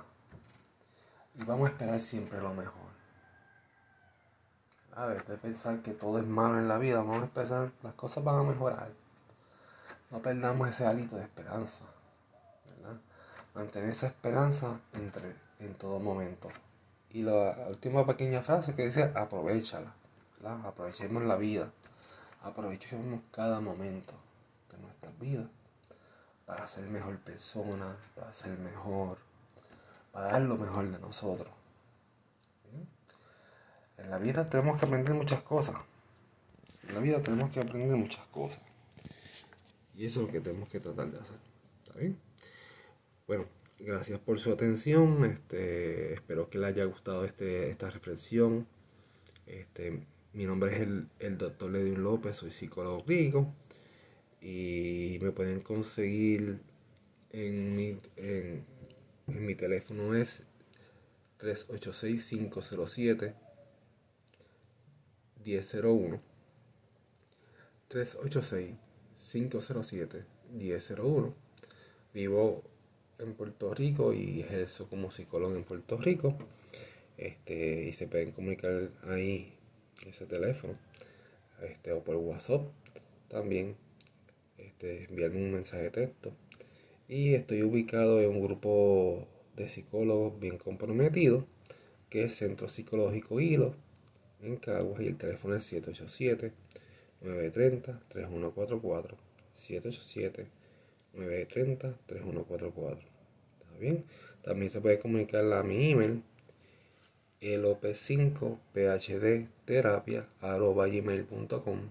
Y 1.37 1.45
vamos 1.45 1.71
a 1.71 1.73
esperar 1.73 1.99
siempre 2.01 2.39
lo 2.39 2.53
mejor. 2.53 2.91
A 4.95 5.07
ver, 5.07 5.25
de 5.25 5.39
pensar 5.39 5.81
que 5.81 5.95
todo 5.95 6.19
es 6.19 6.27
malo 6.27 6.59
en 6.59 6.69
la 6.69 6.77
vida, 6.77 6.99
vamos 6.99 7.23
a 7.23 7.25
esperar, 7.25 7.73
las 7.83 7.95
cosas 7.95 8.23
van 8.23 8.41
a 8.41 8.43
mejorar. 8.43 9.00
No 10.11 10.21
perdamos 10.21 10.69
ese 10.69 10.87
hálito 10.87 11.17
de 11.17 11.23
esperanza. 11.23 11.79
Mantener 13.55 13.91
esa 13.91 14.09
esperanza 14.09 14.81
entre, 14.93 15.35
en 15.59 15.75
todo 15.75 15.99
momento. 16.01 16.49
Y 17.11 17.23
la 17.23 17.67
última 17.69 18.07
pequeña 18.07 18.43
frase 18.43 18.75
que 18.75 18.87
dice, 18.87 19.13
aprovechala. 19.15 19.93
Aprovechemos 20.65 21.23
la 21.23 21.37
vida. 21.37 21.71
Aprovechemos 22.43 23.21
cada 23.31 23.61
momento 23.61 24.15
de 24.71 24.79
nuestras 24.79 25.19
vidas 25.19 25.47
para 26.47 26.67
ser 26.67 26.85
mejor 26.89 27.19
persona, 27.19 27.97
para 28.17 28.33
ser 28.33 28.59
mejor, 28.59 29.19
para 30.11 30.33
dar 30.33 30.43
lo 30.43 30.57
mejor 30.57 30.91
de 30.91 30.99
nosotros. 30.99 31.53
En 33.99 34.11
la 34.11 34.19
vida 34.19 34.49
tenemos 34.49 34.81
que 34.81 34.87
aprender 34.87 35.15
muchas 35.15 35.43
cosas. 35.43 35.77
En 36.89 36.95
la 36.95 37.01
vida 37.01 37.21
tenemos 37.21 37.51
que 37.51 37.61
aprender 37.61 37.97
muchas 37.97 38.27
cosas. 38.29 38.61
Y 40.01 40.07
eso 40.07 40.21
es 40.21 40.27
lo 40.29 40.33
que 40.33 40.41
tenemos 40.41 40.71
que 40.71 40.81
tratar 40.81 41.13
de 41.13 41.19
hacer. 41.19 41.37
¿Está 41.85 41.99
bien? 41.99 42.17
Bueno, 43.27 43.45
gracias 43.79 44.19
por 44.19 44.41
su 44.41 44.51
atención. 44.51 45.27
Este, 45.27 46.15
espero 46.15 46.49
que 46.49 46.57
les 46.57 46.69
haya 46.69 46.87
gustado 46.87 47.27
este, 47.27 47.69
esta 47.69 47.91
reflexión. 47.91 48.67
Este, 49.47 50.07
mi 50.33 50.47
nombre 50.47 50.75
es 50.75 50.81
el, 50.81 51.07
el 51.19 51.37
doctor 51.37 51.71
Ledwin 51.71 52.03
López, 52.03 52.39
soy 52.39 52.51
psicólogo 52.51 53.05
clínico. 53.05 53.53
Y 54.41 55.19
me 55.21 55.33
pueden 55.33 55.61
conseguir 55.61 56.63
en 57.29 57.77
mi, 57.77 57.99
en, 58.17 58.65
en 59.27 59.47
mi 59.47 59.55
teléfono 59.55 60.15
es 60.15 60.45
386-507 61.41 63.35
1001 65.45 66.23
386 67.89 68.90
507-1001. 69.33 71.33
Vivo 72.13 72.63
en 73.19 73.35
Puerto 73.35 73.73
Rico 73.75 74.13
y 74.13 74.41
ejerzo 74.41 74.89
como 74.89 75.11
psicólogo 75.11 75.55
en 75.55 75.65
Puerto 75.65 75.97
Rico. 75.97 76.37
Este, 77.17 77.89
y 77.89 77.93
se 77.93 78.07
pueden 78.07 78.33
comunicar 78.33 78.91
ahí 79.07 79.53
ese 80.07 80.27
teléfono 80.27 80.75
este, 81.63 81.93
o 81.93 82.03
por 82.03 82.17
WhatsApp 82.17 82.63
también 83.29 83.77
este, 84.57 85.05
enviarme 85.05 85.39
un 85.39 85.53
mensaje 85.53 85.85
de 85.85 85.91
texto 85.91 86.33
y 87.09 87.35
estoy 87.35 87.63
ubicado 87.63 88.21
en 88.21 88.31
un 88.31 88.43
grupo 88.43 89.27
de 89.57 89.69
psicólogos 89.69 90.39
bien 90.41 90.57
comprometidos 90.57 91.45
que 92.09 92.25
es 92.25 92.37
Centro 92.37 92.69
Psicológico 92.69 93.41
Hilo 93.41 93.75
en 94.43 94.57
Caguas 94.57 95.03
y 95.03 95.07
el 95.07 95.17
teléfono 95.17 95.55
es 95.55 95.65
787 95.65 96.53
930-3144. 97.23 99.17
787-930-3144. 101.15 102.99
¿Está 103.61 103.77
bien? 103.79 104.05
También 104.43 104.71
se 104.71 104.81
puede 104.81 104.99
comunicar 104.99 105.53
a 105.53 105.63
mi 105.63 105.91
email 105.91 106.23
elop5 107.41 108.59
phd 108.75 109.49
terapia 109.65 110.27
gmail.com 110.41 111.91